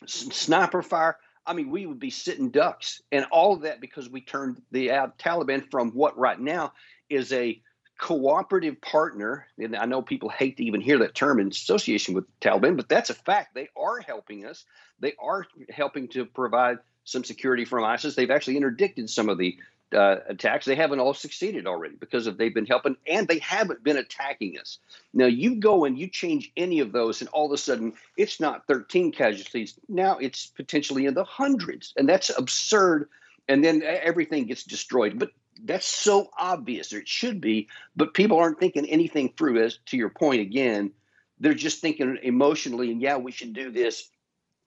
sniper 0.07 0.83
fire. 0.83 1.19
I 1.49 1.55
mean, 1.55 1.71
we 1.71 1.87
would 1.87 1.99
be 1.99 2.11
sitting 2.11 2.51
ducks, 2.51 3.03
and 3.11 3.25
all 3.33 3.55
of 3.55 3.63
that 3.63 3.81
because 3.81 4.09
we 4.09 4.21
turned 4.21 4.61
the 4.71 4.91
uh, 4.91 5.07
Taliban 5.19 5.69
from 5.71 5.93
what 5.93 6.19
right 6.19 6.39
now 6.39 6.75
is 7.09 7.33
a 7.33 7.61
cooperative 7.99 8.81
partner. 8.83 9.47
And 9.59 9.75
I 9.75 9.87
know 9.87 10.03
people 10.03 10.29
hate 10.29 10.59
to 10.59 10.65
even 10.65 10.83
hear 10.83 10.99
that 10.99 11.15
term 11.15 11.41
in 11.41 11.49
association 11.49 12.15
with 12.15 12.27
Taliban, 12.41 12.77
but 12.77 12.89
that's 12.89 13.09
a 13.09 13.15
fact. 13.15 13.55
They 13.55 13.69
are 13.77 13.99
helping 14.01 14.45
us. 14.45 14.67
They 15.01 15.15
are 15.19 15.47
helping 15.71 16.09
to 16.09 16.27
provide 16.27 16.79
some 17.05 17.25
security 17.25 17.65
from 17.65 17.83
ISIS. 17.83 18.15
They've 18.15 18.31
actually 18.31 18.59
interdicted 18.59 19.09
some 19.09 19.31
of 19.31 19.39
the 19.39 19.57
uh, 19.95 20.17
attacks. 20.29 20.67
They 20.67 20.75
haven't 20.75 21.01
all 21.01 21.15
succeeded 21.15 21.67
already 21.67 21.97
because 21.97 22.27
of 22.27 22.37
they've 22.37 22.55
been 22.55 22.67
helping 22.67 22.97
and 23.07 23.27
they 23.27 23.39
haven't 23.39 23.83
been 23.83 23.97
attacking 23.97 24.59
us. 24.59 24.79
Now 25.13 25.27
you 25.27 25.57
go 25.57 25.85
and 25.85 25.99
you 25.99 26.09
change 26.09 26.53
any 26.57 26.81
of 26.81 26.93
those, 26.93 27.21
and 27.21 27.31
all 27.31 27.47
of 27.47 27.53
a 27.53 27.59
sudden 27.59 27.95
it's 28.17 28.41
not 28.41 28.67
13 28.67 29.13
casualties. 29.13 29.79
Now 29.89 30.19
it's 30.19 30.47
potentially 30.47 31.07
in 31.07 31.15
the 31.15 31.25
hundreds, 31.25 31.95
and 31.97 32.09
that's 32.09 32.31
absurd. 32.37 33.09
And 33.51 33.65
then 33.65 33.83
everything 33.83 34.45
gets 34.45 34.65
destroyed. 34.65 35.19
But 35.19 35.31
that's 35.65 35.87
so 35.87 36.31
obvious, 36.39 36.93
or 36.93 36.99
it 36.99 37.09
should 37.09 37.41
be. 37.41 37.69
But 37.97 38.15
people 38.15 38.39
aren't 38.39 38.61
thinking 38.61 38.87
anything 38.87 39.33
through. 39.37 39.65
As 39.65 39.79
to 39.87 39.97
your 39.97 40.11
point 40.11 40.43
again, 40.43 40.93
they're 41.41 41.55
just 41.55 41.81
thinking 41.81 42.19
emotionally, 42.23 42.93
and 42.93 43.01
yeah, 43.01 43.17
we 43.17 43.33
should 43.33 43.53
do 43.53 43.71
this. 43.71 44.11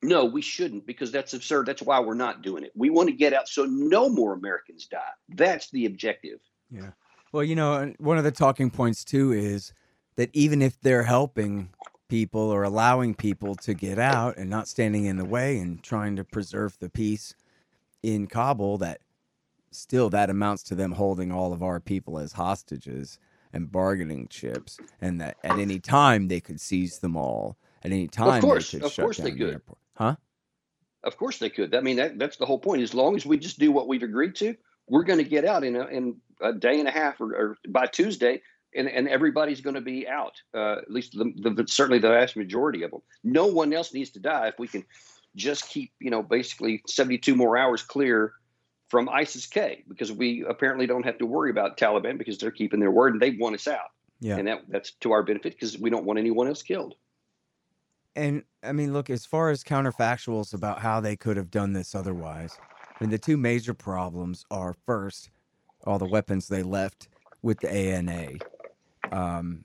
No, 0.03 0.25
we 0.25 0.41
shouldn't 0.41 0.85
because 0.87 1.11
that's 1.11 1.33
absurd. 1.33 1.67
That's 1.67 1.81
why 1.81 1.99
we're 1.99 2.15
not 2.15 2.41
doing 2.41 2.63
it. 2.63 2.71
We 2.75 2.89
want 2.89 3.09
to 3.09 3.15
get 3.15 3.33
out 3.33 3.47
so 3.47 3.65
no 3.65 4.09
more 4.09 4.33
Americans 4.33 4.87
die. 4.87 4.99
That's 5.29 5.69
the 5.69 5.85
objective. 5.85 6.39
Yeah. 6.71 6.91
Well, 7.31 7.43
you 7.43 7.55
know, 7.55 7.93
one 7.99 8.17
of 8.17 8.23
the 8.23 8.31
talking 8.31 8.71
points 8.71 9.03
too 9.03 9.31
is 9.31 9.73
that 10.15 10.29
even 10.33 10.61
if 10.61 10.79
they're 10.81 11.03
helping 11.03 11.69
people 12.09 12.41
or 12.41 12.63
allowing 12.63 13.13
people 13.13 13.55
to 13.55 13.73
get 13.73 13.97
out 13.99 14.37
and 14.37 14.49
not 14.49 14.67
standing 14.67 15.05
in 15.05 15.17
the 15.17 15.25
way 15.25 15.57
and 15.59 15.81
trying 15.81 16.15
to 16.17 16.23
preserve 16.23 16.77
the 16.79 16.89
peace 16.89 17.35
in 18.03 18.27
Kabul, 18.27 18.79
that 18.79 19.01
still 19.71 20.09
that 20.09 20.29
amounts 20.29 20.63
to 20.63 20.75
them 20.75 20.91
holding 20.91 21.31
all 21.31 21.53
of 21.53 21.63
our 21.63 21.79
people 21.79 22.17
as 22.19 22.33
hostages 22.33 23.19
and 23.53 23.71
bargaining 23.71 24.27
chips, 24.29 24.79
and 25.01 25.19
that 25.21 25.37
at 25.43 25.59
any 25.59 25.79
time 25.79 26.27
they 26.27 26.39
could 26.39 26.59
seize 26.59 26.99
them 26.99 27.15
all. 27.15 27.57
At 27.83 27.91
any 27.91 28.07
time, 28.07 28.35
of 28.37 28.41
course, 28.43 28.71
they 28.71 28.79
could 28.79 28.85
of 28.85 28.91
shut 28.91 29.03
course 29.03 29.17
down 29.17 29.25
they 29.25 29.31
the 29.31 29.37
could. 29.37 29.53
airport. 29.53 29.77
Huh? 29.95 30.15
Of 31.03 31.17
course 31.17 31.39
they 31.39 31.49
could. 31.49 31.73
I 31.73 31.81
mean, 31.81 31.97
that, 31.97 32.19
that's 32.19 32.37
the 32.37 32.45
whole 32.45 32.59
point. 32.59 32.81
As 32.81 32.93
long 32.93 33.15
as 33.15 33.25
we 33.25 33.37
just 33.37 33.59
do 33.59 33.71
what 33.71 33.87
we've 33.87 34.03
agreed 34.03 34.35
to, 34.35 34.55
we're 34.87 35.03
going 35.03 35.19
to 35.19 35.29
get 35.29 35.45
out 35.45 35.63
in 35.63 35.75
a, 35.75 35.85
in 35.87 36.17
a 36.41 36.53
day 36.53 36.79
and 36.79 36.87
a 36.87 36.91
half 36.91 37.19
or, 37.19 37.33
or 37.33 37.57
by 37.67 37.87
Tuesday, 37.87 38.41
and, 38.75 38.87
and 38.87 39.07
everybody's 39.07 39.61
going 39.61 39.75
to 39.75 39.81
be 39.81 40.07
out. 40.07 40.33
Uh, 40.53 40.73
at 40.73 40.91
least 40.91 41.13
the, 41.13 41.33
the, 41.35 41.65
certainly 41.67 41.99
the 41.99 42.09
vast 42.09 42.37
majority 42.37 42.83
of 42.83 42.91
them. 42.91 43.01
No 43.23 43.47
one 43.47 43.73
else 43.73 43.93
needs 43.93 44.11
to 44.11 44.19
die 44.19 44.47
if 44.47 44.59
we 44.59 44.67
can 44.67 44.85
just 45.35 45.67
keep, 45.67 45.91
you 45.99 46.11
know, 46.11 46.21
basically 46.21 46.81
72 46.87 47.35
more 47.35 47.57
hours 47.57 47.81
clear 47.81 48.33
from 48.89 49.07
ISIS 49.09 49.47
K 49.47 49.83
because 49.87 50.11
we 50.11 50.43
apparently 50.47 50.85
don't 50.85 51.05
have 51.05 51.17
to 51.19 51.25
worry 51.25 51.49
about 51.49 51.77
Taliban 51.77 52.17
because 52.17 52.37
they're 52.37 52.51
keeping 52.51 52.79
their 52.79 52.91
word 52.91 53.13
and 53.13 53.21
they 53.21 53.31
want 53.31 53.55
us 53.55 53.67
out. 53.67 53.91
Yeah. 54.19 54.37
And 54.37 54.47
that, 54.47 54.63
that's 54.67 54.91
to 54.99 55.13
our 55.13 55.23
benefit 55.23 55.53
because 55.53 55.79
we 55.79 55.89
don't 55.89 56.05
want 56.05 56.19
anyone 56.19 56.47
else 56.47 56.61
killed. 56.61 56.95
And 58.15 58.43
I 58.63 58.71
mean, 58.73 58.93
look, 58.93 59.09
as 59.09 59.25
far 59.25 59.49
as 59.49 59.63
counterfactuals 59.63 60.53
about 60.53 60.79
how 60.79 60.99
they 60.99 61.15
could 61.15 61.37
have 61.37 61.49
done 61.49 61.73
this 61.73 61.95
otherwise, 61.95 62.57
I 62.61 63.03
mean, 63.03 63.09
the 63.09 63.17
two 63.17 63.37
major 63.37 63.73
problems 63.73 64.45
are 64.51 64.75
first, 64.85 65.29
all 65.85 65.97
the 65.97 66.05
weapons 66.05 66.47
they 66.47 66.63
left 66.63 67.07
with 67.41 67.59
the 67.59 67.71
ANA 67.71 68.33
um, 69.11 69.63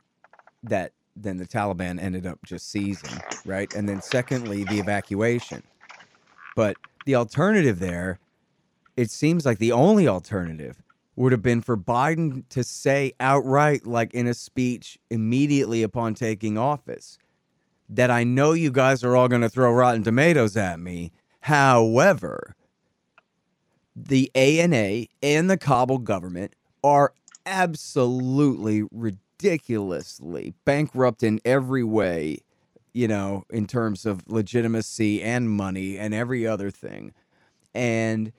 that 0.62 0.92
then 1.16 1.38
the 1.38 1.46
Taliban 1.46 2.00
ended 2.00 2.26
up 2.26 2.38
just 2.44 2.70
seizing, 2.70 3.18
right? 3.44 3.72
And 3.74 3.88
then 3.88 4.02
secondly, 4.02 4.64
the 4.64 4.78
evacuation. 4.78 5.62
But 6.54 6.76
the 7.04 7.14
alternative 7.14 7.78
there, 7.78 8.18
it 8.96 9.10
seems 9.10 9.44
like 9.44 9.58
the 9.58 9.72
only 9.72 10.08
alternative 10.08 10.82
would 11.16 11.32
have 11.32 11.42
been 11.42 11.62
for 11.62 11.76
Biden 11.76 12.44
to 12.50 12.62
say 12.62 13.12
outright, 13.20 13.86
like 13.86 14.12
in 14.12 14.26
a 14.26 14.34
speech 14.34 14.98
immediately 15.10 15.82
upon 15.82 16.14
taking 16.14 16.58
office, 16.58 17.18
that 17.88 18.10
I 18.10 18.24
know 18.24 18.52
you 18.52 18.70
guys 18.70 19.04
are 19.04 19.16
all 19.16 19.28
going 19.28 19.42
to 19.42 19.48
throw 19.48 19.72
rotten 19.72 20.02
tomatoes 20.02 20.56
at 20.56 20.80
me. 20.80 21.12
However, 21.42 22.56
the 23.94 24.30
ANA 24.34 25.06
and 25.22 25.50
the 25.50 25.56
Kabul 25.58 25.98
government 25.98 26.54
are 26.84 27.12
absolutely 27.46 28.84
ridiculously 28.92 30.54
bankrupt 30.64 31.22
in 31.22 31.40
every 31.44 31.84
way. 31.84 32.38
you 32.92 33.06
know, 33.06 33.44
in 33.50 33.66
terms 33.66 34.06
of 34.06 34.22
legitimacy 34.26 35.22
and 35.22 35.50
money 35.50 35.98
and 35.98 36.14
every 36.14 36.46
other 36.46 36.70
thing. 36.70 37.12
And 37.74 38.32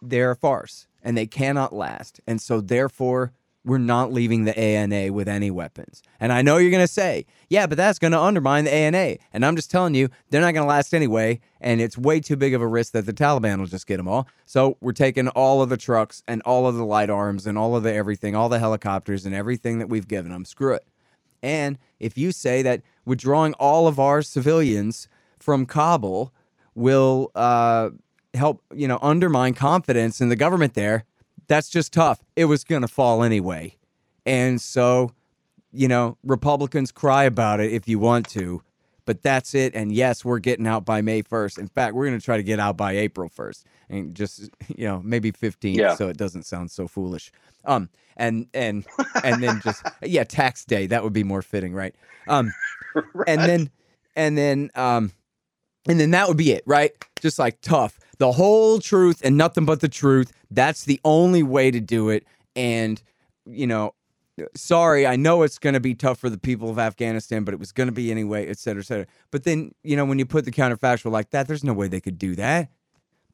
they're 0.00 0.30
a 0.30 0.36
farce 0.36 0.86
and 1.02 1.18
they 1.18 1.26
cannot 1.26 1.74
last. 1.74 2.20
And 2.26 2.40
so, 2.40 2.62
therefore, 2.62 3.32
we're 3.64 3.78
not 3.78 4.12
leaving 4.12 4.44
the 4.44 4.58
ANA 4.58 5.12
with 5.12 5.28
any 5.28 5.50
weapons. 5.50 6.02
And 6.18 6.32
I 6.32 6.40
know 6.40 6.56
you're 6.56 6.70
going 6.70 6.82
to 6.82 6.92
say, 6.92 7.26
yeah, 7.48 7.66
but 7.66 7.76
that's 7.76 7.98
going 7.98 8.12
to 8.12 8.20
undermine 8.20 8.64
the 8.64 8.72
ANA. 8.72 9.16
And 9.32 9.44
I'm 9.44 9.54
just 9.54 9.70
telling 9.70 9.94
you, 9.94 10.08
they're 10.30 10.40
not 10.40 10.52
going 10.52 10.64
to 10.64 10.68
last 10.68 10.94
anyway. 10.94 11.40
And 11.60 11.80
it's 11.80 11.98
way 11.98 12.20
too 12.20 12.36
big 12.36 12.54
of 12.54 12.62
a 12.62 12.66
risk 12.66 12.92
that 12.92 13.04
the 13.04 13.12
Taliban 13.12 13.58
will 13.58 13.66
just 13.66 13.86
get 13.86 13.98
them 13.98 14.08
all. 14.08 14.26
So 14.46 14.78
we're 14.80 14.92
taking 14.92 15.28
all 15.28 15.60
of 15.60 15.68
the 15.68 15.76
trucks 15.76 16.22
and 16.26 16.40
all 16.42 16.66
of 16.66 16.76
the 16.76 16.84
light 16.86 17.10
arms 17.10 17.46
and 17.46 17.58
all 17.58 17.76
of 17.76 17.82
the 17.82 17.92
everything, 17.92 18.34
all 18.34 18.48
the 18.48 18.58
helicopters 18.58 19.26
and 19.26 19.34
everything 19.34 19.78
that 19.78 19.88
we've 19.88 20.08
given 20.08 20.32
them. 20.32 20.46
Screw 20.46 20.74
it. 20.74 20.86
And 21.42 21.78
if 21.98 22.16
you 22.16 22.32
say 22.32 22.62
that 22.62 22.82
withdrawing 23.04 23.54
all 23.54 23.86
of 23.86 23.98
our 23.98 24.22
civilians 24.22 25.08
from 25.38 25.66
Kabul 25.66 26.32
will 26.74 27.30
uh, 27.34 27.90
help, 28.34 28.62
you 28.74 28.88
know, 28.88 28.98
undermine 29.02 29.54
confidence 29.54 30.20
in 30.20 30.28
the 30.28 30.36
government 30.36 30.74
there, 30.74 31.04
that's 31.50 31.68
just 31.68 31.92
tough. 31.92 32.22
It 32.36 32.44
was 32.44 32.62
going 32.62 32.82
to 32.82 32.88
fall 32.88 33.24
anyway. 33.24 33.76
And 34.24 34.60
so, 34.60 35.10
you 35.72 35.88
know, 35.88 36.16
Republicans 36.22 36.92
cry 36.92 37.24
about 37.24 37.58
it 37.58 37.72
if 37.72 37.88
you 37.88 37.98
want 37.98 38.28
to, 38.30 38.62
but 39.04 39.22
that's 39.22 39.52
it. 39.54 39.74
And 39.74 39.90
yes, 39.90 40.24
we're 40.24 40.38
getting 40.38 40.66
out 40.68 40.84
by 40.84 41.02
May 41.02 41.22
1st. 41.24 41.58
In 41.58 41.66
fact, 41.66 41.96
we're 41.96 42.06
going 42.06 42.18
to 42.18 42.24
try 42.24 42.36
to 42.36 42.44
get 42.44 42.60
out 42.60 42.76
by 42.76 42.92
April 42.92 43.28
1st 43.28 43.64
and 43.88 44.14
just, 44.14 44.48
you 44.68 44.86
know, 44.86 45.02
maybe 45.04 45.32
15th 45.32 45.74
Yeah. 45.74 45.96
so 45.96 46.08
it 46.08 46.16
doesn't 46.16 46.44
sound 46.46 46.70
so 46.70 46.86
foolish. 46.86 47.32
Um 47.64 47.90
and 48.16 48.46
and 48.54 48.86
and 49.24 49.42
then 49.42 49.60
just 49.60 49.82
yeah, 50.02 50.22
tax 50.24 50.64
day, 50.64 50.86
that 50.86 51.02
would 51.02 51.12
be 51.12 51.24
more 51.24 51.42
fitting, 51.42 51.74
right? 51.74 51.94
Um 52.28 52.52
and 53.26 53.40
then 53.40 53.70
and 54.14 54.38
then 54.38 54.70
um 54.76 55.12
and 55.88 55.98
then 55.98 56.12
that 56.12 56.28
would 56.28 56.36
be 56.36 56.52
it, 56.52 56.62
right? 56.64 56.92
Just 57.20 57.38
like 57.40 57.60
tough. 57.60 57.98
The 58.20 58.32
whole 58.32 58.80
truth 58.80 59.22
and 59.24 59.38
nothing 59.38 59.64
but 59.64 59.80
the 59.80 59.88
truth. 59.88 60.30
That's 60.50 60.84
the 60.84 61.00
only 61.04 61.42
way 61.42 61.70
to 61.70 61.80
do 61.80 62.10
it. 62.10 62.26
And, 62.54 63.02
you 63.46 63.66
know, 63.66 63.94
sorry, 64.54 65.06
I 65.06 65.16
know 65.16 65.42
it's 65.42 65.58
going 65.58 65.72
to 65.72 65.80
be 65.80 65.94
tough 65.94 66.18
for 66.18 66.28
the 66.28 66.36
people 66.36 66.68
of 66.68 66.78
Afghanistan, 66.78 67.44
but 67.44 67.54
it 67.54 67.60
was 67.60 67.72
going 67.72 67.88
to 67.88 67.92
be 67.92 68.10
anyway, 68.10 68.46
et 68.46 68.58
cetera, 68.58 68.82
et 68.82 68.86
cetera. 68.86 69.06
But 69.30 69.44
then, 69.44 69.74
you 69.82 69.96
know, 69.96 70.04
when 70.04 70.18
you 70.18 70.26
put 70.26 70.44
the 70.44 70.50
counterfactual 70.50 71.10
like 71.10 71.30
that, 71.30 71.48
there's 71.48 71.64
no 71.64 71.72
way 71.72 71.88
they 71.88 72.00
could 72.00 72.18
do 72.18 72.34
that. 72.36 72.68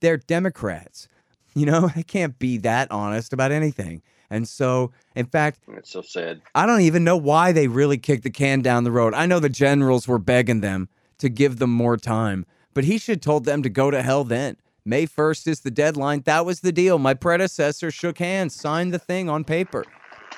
They're 0.00 0.18
Democrats. 0.18 1.08
You 1.54 1.66
know, 1.66 1.88
they 1.96 2.04
can't 2.04 2.38
be 2.38 2.56
that 2.58 2.88
honest 2.92 3.32
about 3.32 3.50
anything. 3.50 4.02
And 4.30 4.46
so, 4.48 4.92
in 5.16 5.26
fact, 5.26 5.58
it's 5.68 5.90
so 5.90 6.02
sad. 6.02 6.42
I 6.54 6.64
don't 6.64 6.82
even 6.82 7.02
know 7.02 7.16
why 7.16 7.50
they 7.50 7.66
really 7.66 7.98
kicked 7.98 8.22
the 8.22 8.30
can 8.30 8.60
down 8.60 8.84
the 8.84 8.92
road. 8.92 9.14
I 9.14 9.26
know 9.26 9.40
the 9.40 9.48
generals 9.48 10.06
were 10.06 10.18
begging 10.18 10.60
them 10.60 10.88
to 11.18 11.28
give 11.28 11.58
them 11.58 11.70
more 11.70 11.96
time, 11.96 12.46
but 12.72 12.84
he 12.84 12.98
should 12.98 13.16
have 13.16 13.20
told 13.22 13.46
them 13.46 13.64
to 13.64 13.68
go 13.68 13.90
to 13.90 14.02
hell 14.02 14.22
then. 14.22 14.56
May 14.86 15.04
1st 15.04 15.48
is 15.48 15.60
the 15.60 15.70
deadline. 15.72 16.22
That 16.26 16.46
was 16.46 16.60
the 16.60 16.70
deal. 16.70 16.98
My 17.00 17.12
predecessor 17.12 17.90
shook 17.90 18.18
hands, 18.18 18.54
signed 18.54 18.94
the 18.94 19.00
thing 19.00 19.28
on 19.28 19.42
paper. 19.42 19.84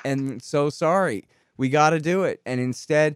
And 0.03 0.41
so 0.41 0.71
sorry. 0.71 1.25
We 1.55 1.69
got 1.69 1.91
to 1.91 1.99
do 1.99 2.23
it. 2.23 2.41
And 2.47 2.59
instead, 2.59 3.15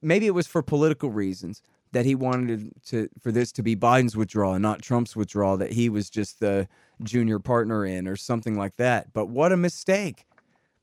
maybe 0.00 0.26
it 0.26 0.30
was 0.30 0.46
for 0.46 0.62
political 0.62 1.10
reasons 1.10 1.60
that 1.92 2.06
he 2.06 2.14
wanted 2.14 2.72
to 2.86 3.08
for 3.20 3.30
this 3.30 3.52
to 3.52 3.62
be 3.62 3.76
Biden's 3.76 4.16
withdrawal 4.16 4.54
and 4.54 4.62
not 4.62 4.80
Trump's 4.80 5.14
withdrawal 5.14 5.58
that 5.58 5.72
he 5.72 5.88
was 5.90 6.08
just 6.08 6.40
the 6.40 6.68
junior 7.02 7.38
partner 7.38 7.84
in 7.84 8.08
or 8.08 8.16
something 8.16 8.56
like 8.56 8.76
that. 8.76 9.12
But 9.12 9.26
what 9.28 9.52
a 9.52 9.56
mistake. 9.58 10.24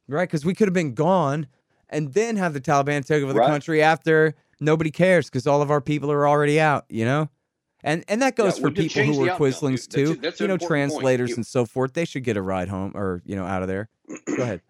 Right? 0.07 0.29
Cuz 0.29 0.45
we 0.45 0.53
could 0.53 0.67
have 0.67 0.73
been 0.73 0.93
gone 0.93 1.47
and 1.89 2.13
then 2.13 2.35
have 2.37 2.53
the 2.53 2.61
Taliban 2.61 3.03
take 3.05 3.23
over 3.23 3.33
the 3.33 3.39
Right. 3.39 3.49
country 3.49 3.81
after 3.81 4.35
nobody 4.59 4.91
cares 4.91 5.29
cuz 5.31 5.47
all 5.47 5.61
of 5.63 5.71
our 5.71 5.81
people 5.81 6.11
are 6.11 6.27
already 6.27 6.59
out, 6.59 6.85
you 6.89 7.05
know? 7.05 7.27
And 7.83 8.03
and 8.07 8.21
that 8.21 8.35
goes 8.35 8.57
Yeah, 8.57 8.63
for 8.63 8.71
people 8.71 9.03
who 9.03 9.19
were 9.19 9.27
Quislings 9.29 9.87
dude. 9.87 10.07
That's 10.07 10.15
too. 10.15 10.21
that's 10.21 10.39
you 10.39 10.47
know, 10.47 10.57
translators 10.57 11.35
and 11.35 11.45
so 11.45 11.65
forth. 11.65 11.93
They 11.93 12.05
should 12.05 12.23
get 12.23 12.37
a 12.37 12.41
ride 12.41 12.69
home 12.69 12.91
or, 12.95 13.21
you 13.25 13.35
know, 13.35 13.45
out 13.45 13.61
of 13.61 13.67
there. 13.67 13.89
Go 14.27 14.43
ahead. 14.43 14.61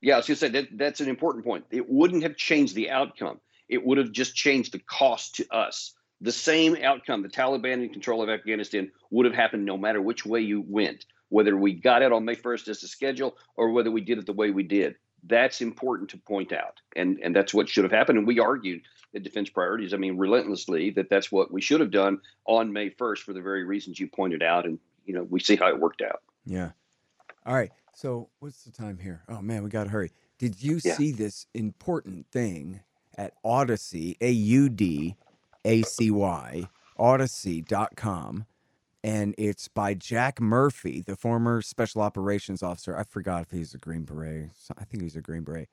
Yeah, 0.00 0.14
I 0.14 0.16
was 0.18 0.26
going 0.26 0.36
to 0.36 0.40
say 0.40 0.48
that 0.48 0.68
that's 0.72 1.00
an 1.00 1.08
important 1.08 1.44
point. 1.44 1.64
It 1.70 1.88
wouldn't 1.88 2.22
have 2.24 2.36
changed 2.36 2.74
the 2.74 2.90
outcome. 2.90 3.40
It 3.68 3.84
would 3.84 3.98
have 3.98 4.12
just 4.12 4.34
changed 4.34 4.72
the 4.72 4.78
cost 4.80 5.36
to 5.36 5.54
us. 5.54 5.94
The 6.20 6.32
same 6.32 6.76
outcome, 6.82 7.22
the 7.22 7.28
Taliban 7.28 7.82
in 7.82 7.88
control 7.88 8.22
of 8.22 8.28
Afghanistan, 8.28 8.90
would 9.10 9.26
have 9.26 9.34
happened 9.34 9.64
no 9.64 9.76
matter 9.76 10.02
which 10.02 10.26
way 10.26 10.40
you 10.40 10.64
went, 10.66 11.06
whether 11.28 11.56
we 11.56 11.72
got 11.72 12.02
it 12.02 12.12
on 12.12 12.24
May 12.24 12.36
1st 12.36 12.68
as 12.68 12.80
the 12.80 12.88
schedule 12.88 13.36
or 13.56 13.70
whether 13.70 13.90
we 13.90 14.02
did 14.02 14.18
it 14.18 14.26
the 14.26 14.32
way 14.32 14.50
we 14.50 14.62
did. 14.62 14.96
That's 15.26 15.60
important 15.60 16.10
to 16.10 16.18
point 16.18 16.52
out. 16.52 16.80
And, 16.96 17.18
and 17.22 17.34
that's 17.34 17.54
what 17.54 17.68
should 17.68 17.84
have 17.84 17.92
happened. 17.92 18.18
And 18.18 18.26
we 18.26 18.40
argued 18.40 18.82
at 19.14 19.22
Defense 19.22 19.48
Priorities, 19.48 19.94
I 19.94 19.96
mean, 19.96 20.16
relentlessly, 20.16 20.90
that 20.90 21.08
that's 21.08 21.30
what 21.32 21.52
we 21.52 21.60
should 21.60 21.80
have 21.80 21.90
done 21.90 22.20
on 22.46 22.72
May 22.72 22.90
1st 22.90 23.18
for 23.18 23.32
the 23.32 23.40
very 23.40 23.64
reasons 23.64 23.98
you 23.98 24.08
pointed 24.08 24.42
out. 24.42 24.64
And, 24.66 24.78
you 25.06 25.14
know, 25.14 25.22
we 25.24 25.40
see 25.40 25.56
how 25.56 25.68
it 25.68 25.78
worked 25.78 26.02
out. 26.02 26.22
Yeah. 26.44 26.70
All 27.46 27.54
right. 27.54 27.70
So 27.94 28.28
what's 28.40 28.64
the 28.64 28.72
time 28.72 28.98
here? 28.98 29.22
Oh 29.28 29.40
man, 29.40 29.62
we 29.62 29.70
gotta 29.70 29.90
hurry. 29.90 30.10
Did 30.38 30.60
you 30.62 30.80
Yeah. 30.84 30.94
see 30.96 31.12
this 31.12 31.46
important 31.54 32.26
thing 32.32 32.80
at 33.16 33.34
Audacy, 33.44 34.16
A 34.20 34.30
U 34.30 34.68
D 34.68 35.14
A 35.64 35.82
C 35.82 36.10
Y, 36.10 36.68
Audacy.com, 36.98 38.46
and 39.04 39.34
it's 39.36 39.68
by 39.68 39.92
Jack 39.92 40.40
Murphy, 40.40 41.02
the 41.02 41.14
former 41.14 41.60
special 41.60 42.00
operations 42.00 42.62
officer. 42.62 42.96
I 42.96 43.04
forgot 43.04 43.42
if 43.42 43.50
he's 43.50 43.74
a 43.74 43.78
Green 43.78 44.04
Beret. 44.04 44.48
I 44.78 44.84
think 44.84 45.02
he's 45.02 45.14
a 45.14 45.20
Green 45.20 45.42
Beret. 45.42 45.68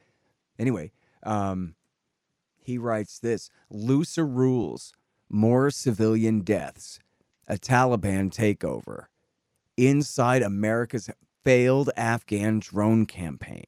Anyway, 0.59 0.91
um, 1.23 1.75
he 2.61 2.77
writes 2.77 3.19
this 3.19 3.49
looser 3.69 4.27
rules, 4.27 4.91
more 5.29 5.71
civilian 5.71 6.41
deaths, 6.41 6.99
a 7.47 7.55
Taliban 7.55 8.35
takeover 8.35 9.05
inside 9.77 10.41
America's 10.41 11.09
failed 11.41 11.89
Afghan 11.95 12.59
drone 12.59 13.05
campaign. 13.05 13.63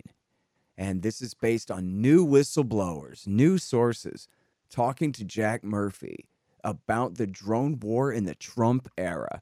And 0.78 1.04
this 1.04 1.22
is 1.22 1.34
based 1.34 1.72
on 1.72 2.02
new 2.02 2.28
whistleblowers, 2.28 3.26
new 3.26 3.58
sources 3.58 4.28
talking 4.70 5.14
to 5.14 5.24
Jack 5.24 5.64
Murphy 5.64 6.26
about 6.66 7.16
the 7.16 7.28
drone 7.28 7.80
war 7.80 8.12
in 8.12 8.26
the 8.26 8.36
Trump 8.36 8.90
era 8.98 9.42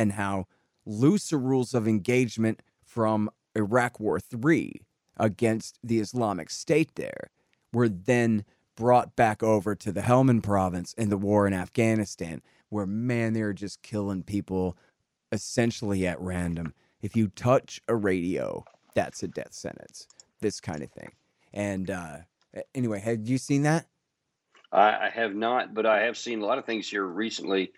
and 0.00 0.12
how 0.12 0.46
looser 0.86 1.38
rules 1.38 1.74
of 1.74 1.86
engagement 1.86 2.62
from 2.82 3.28
Iraq 3.54 4.00
War 4.00 4.18
III 4.18 4.80
against 5.18 5.78
the 5.84 6.00
Islamic 6.00 6.48
State 6.48 6.94
there 6.94 7.30
were 7.70 7.86
then 7.86 8.46
brought 8.76 9.14
back 9.14 9.42
over 9.42 9.74
to 9.74 9.92
the 9.92 10.00
Helmand 10.00 10.42
province 10.42 10.94
in 10.94 11.10
the 11.10 11.18
war 11.18 11.46
in 11.46 11.52
Afghanistan, 11.52 12.40
where 12.70 12.86
man, 12.86 13.34
they 13.34 13.42
were 13.42 13.52
just 13.52 13.82
killing 13.82 14.22
people 14.22 14.74
essentially 15.30 16.06
at 16.06 16.18
random. 16.18 16.72
If 17.02 17.14
you 17.14 17.28
touch 17.28 17.82
a 17.86 17.94
radio, 17.94 18.64
that's 18.94 19.22
a 19.22 19.28
death 19.28 19.52
sentence. 19.52 20.06
This 20.40 20.62
kind 20.62 20.82
of 20.82 20.90
thing. 20.90 21.12
And 21.52 21.90
uh, 21.90 22.16
anyway, 22.74 23.00
have 23.00 23.28
you 23.28 23.36
seen 23.36 23.64
that? 23.64 23.84
I, 24.72 25.08
I 25.08 25.10
have 25.10 25.34
not, 25.34 25.74
but 25.74 25.84
I 25.84 26.04
have 26.04 26.16
seen 26.16 26.40
a 26.40 26.46
lot 26.46 26.56
of 26.56 26.64
things 26.64 26.88
here 26.88 27.04
recently. 27.04 27.72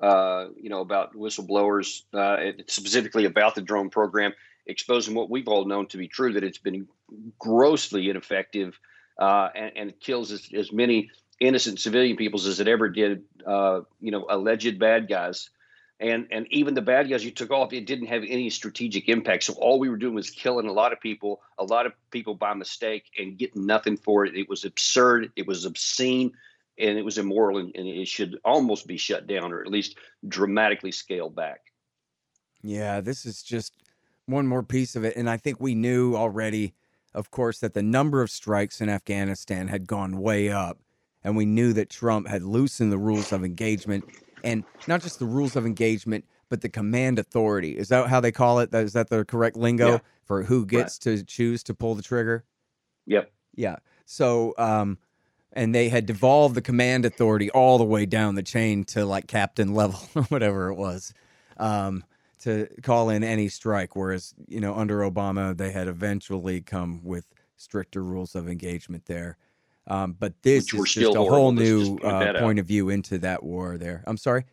Uh, 0.00 0.46
you 0.56 0.70
know 0.70 0.80
about 0.80 1.14
whistleblowers, 1.14 2.02
uh, 2.14 2.52
specifically 2.68 3.24
about 3.24 3.54
the 3.54 3.60
drone 3.60 3.90
program, 3.90 4.32
exposing 4.66 5.14
what 5.14 5.28
we've 5.28 5.48
all 5.48 5.64
known 5.64 5.88
to 5.88 5.96
be 5.96 6.06
true 6.06 6.34
that 6.34 6.44
it's 6.44 6.58
been 6.58 6.86
grossly 7.38 8.08
ineffective 8.08 8.78
uh, 9.18 9.48
and, 9.54 9.72
and 9.76 10.00
kills 10.00 10.30
as, 10.30 10.48
as 10.54 10.72
many 10.72 11.10
innocent 11.40 11.80
civilian 11.80 12.16
peoples 12.16 12.46
as 12.46 12.60
it 12.60 12.68
ever 12.68 12.88
did. 12.88 13.24
Uh, 13.46 13.80
you 14.00 14.10
know, 14.10 14.26
alleged 14.28 14.78
bad 14.78 15.08
guys. 15.08 15.50
And, 16.00 16.28
and 16.30 16.46
even 16.52 16.74
the 16.74 16.82
bad 16.82 17.10
guys 17.10 17.24
you 17.24 17.32
took 17.32 17.50
off, 17.50 17.72
it 17.72 17.84
didn't 17.86 18.06
have 18.06 18.22
any 18.22 18.50
strategic 18.50 19.08
impact. 19.08 19.42
So 19.42 19.54
all 19.54 19.80
we 19.80 19.88
were 19.88 19.96
doing 19.96 20.14
was 20.14 20.30
killing 20.30 20.68
a 20.68 20.72
lot 20.72 20.92
of 20.92 21.00
people, 21.00 21.40
a 21.58 21.64
lot 21.64 21.86
of 21.86 21.92
people 22.12 22.36
by 22.36 22.54
mistake, 22.54 23.04
and 23.18 23.36
getting 23.36 23.66
nothing 23.66 23.96
for 23.96 24.24
it. 24.24 24.36
It 24.36 24.48
was 24.48 24.64
absurd. 24.64 25.32
It 25.34 25.48
was 25.48 25.64
obscene 25.64 26.34
and 26.78 26.98
it 26.98 27.04
was 27.04 27.18
immoral 27.18 27.58
and, 27.58 27.74
and 27.74 27.86
it 27.86 28.08
should 28.08 28.38
almost 28.44 28.86
be 28.86 28.96
shut 28.96 29.26
down 29.26 29.52
or 29.52 29.60
at 29.60 29.68
least 29.70 29.96
dramatically 30.26 30.92
scaled 30.92 31.34
back. 31.34 31.60
Yeah, 32.62 33.00
this 33.00 33.24
is 33.24 33.42
just 33.42 33.72
one 34.26 34.46
more 34.46 34.62
piece 34.62 34.96
of 34.96 35.04
it. 35.04 35.16
And 35.16 35.28
I 35.28 35.36
think 35.36 35.60
we 35.60 35.74
knew 35.74 36.16
already, 36.16 36.74
of 37.14 37.30
course, 37.30 37.60
that 37.60 37.74
the 37.74 37.82
number 37.82 38.20
of 38.22 38.30
strikes 38.30 38.80
in 38.80 38.88
Afghanistan 38.88 39.68
had 39.68 39.86
gone 39.86 40.18
way 40.18 40.50
up. 40.50 40.78
And 41.24 41.36
we 41.36 41.46
knew 41.46 41.72
that 41.72 41.90
Trump 41.90 42.28
had 42.28 42.42
loosened 42.42 42.92
the 42.92 42.98
rules 42.98 43.32
of 43.32 43.44
engagement 43.44 44.04
and 44.44 44.64
not 44.86 45.02
just 45.02 45.18
the 45.18 45.26
rules 45.26 45.56
of 45.56 45.66
engagement, 45.66 46.24
but 46.48 46.60
the 46.60 46.68
command 46.68 47.18
authority. 47.18 47.76
Is 47.76 47.88
that 47.88 48.08
how 48.08 48.20
they 48.20 48.32
call 48.32 48.60
it? 48.60 48.72
Is 48.72 48.92
that 48.92 49.08
the 49.10 49.24
correct 49.24 49.56
lingo 49.56 49.92
Yeah. 49.92 49.98
for 50.24 50.44
who 50.44 50.64
gets 50.64 50.98
to 51.00 51.24
choose 51.24 51.62
to 51.64 51.74
pull 51.74 51.94
the 51.94 52.02
trigger? 52.02 52.44
Yep. 53.06 53.30
Yeah. 53.54 53.76
So, 54.06 54.54
um, 54.58 54.98
and 55.52 55.74
they 55.74 55.88
had 55.88 56.06
devolved 56.06 56.54
the 56.54 56.62
command 56.62 57.04
authority 57.04 57.50
all 57.50 57.78
the 57.78 57.84
way 57.84 58.06
down 58.06 58.34
the 58.34 58.42
chain 58.42 58.84
to 58.84 59.04
like 59.04 59.26
captain 59.26 59.74
level 59.74 60.00
or 60.14 60.22
whatever 60.24 60.68
it 60.68 60.74
was, 60.74 61.12
um, 61.56 62.04
to 62.40 62.68
call 62.82 63.10
in 63.10 63.24
any 63.24 63.48
strike. 63.48 63.96
Whereas, 63.96 64.34
you 64.46 64.60
know, 64.60 64.74
under 64.74 65.00
Obama, 65.00 65.56
they 65.56 65.72
had 65.72 65.88
eventually 65.88 66.60
come 66.60 67.00
with 67.02 67.26
stricter 67.56 68.02
rules 68.02 68.34
of 68.34 68.48
engagement 68.48 69.06
there. 69.06 69.36
Um, 69.86 70.14
but 70.18 70.34
this 70.42 70.72
Which 70.72 70.96
is 70.96 71.02
just 71.02 71.16
a 71.16 71.20
whole 71.20 71.52
new 71.52 71.96
uh, 71.98 72.38
point 72.38 72.58
of 72.58 72.66
view 72.66 72.90
into 72.90 73.18
that 73.18 73.42
war. 73.42 73.78
There, 73.78 74.04
I'm 74.06 74.18
sorry. 74.18 74.44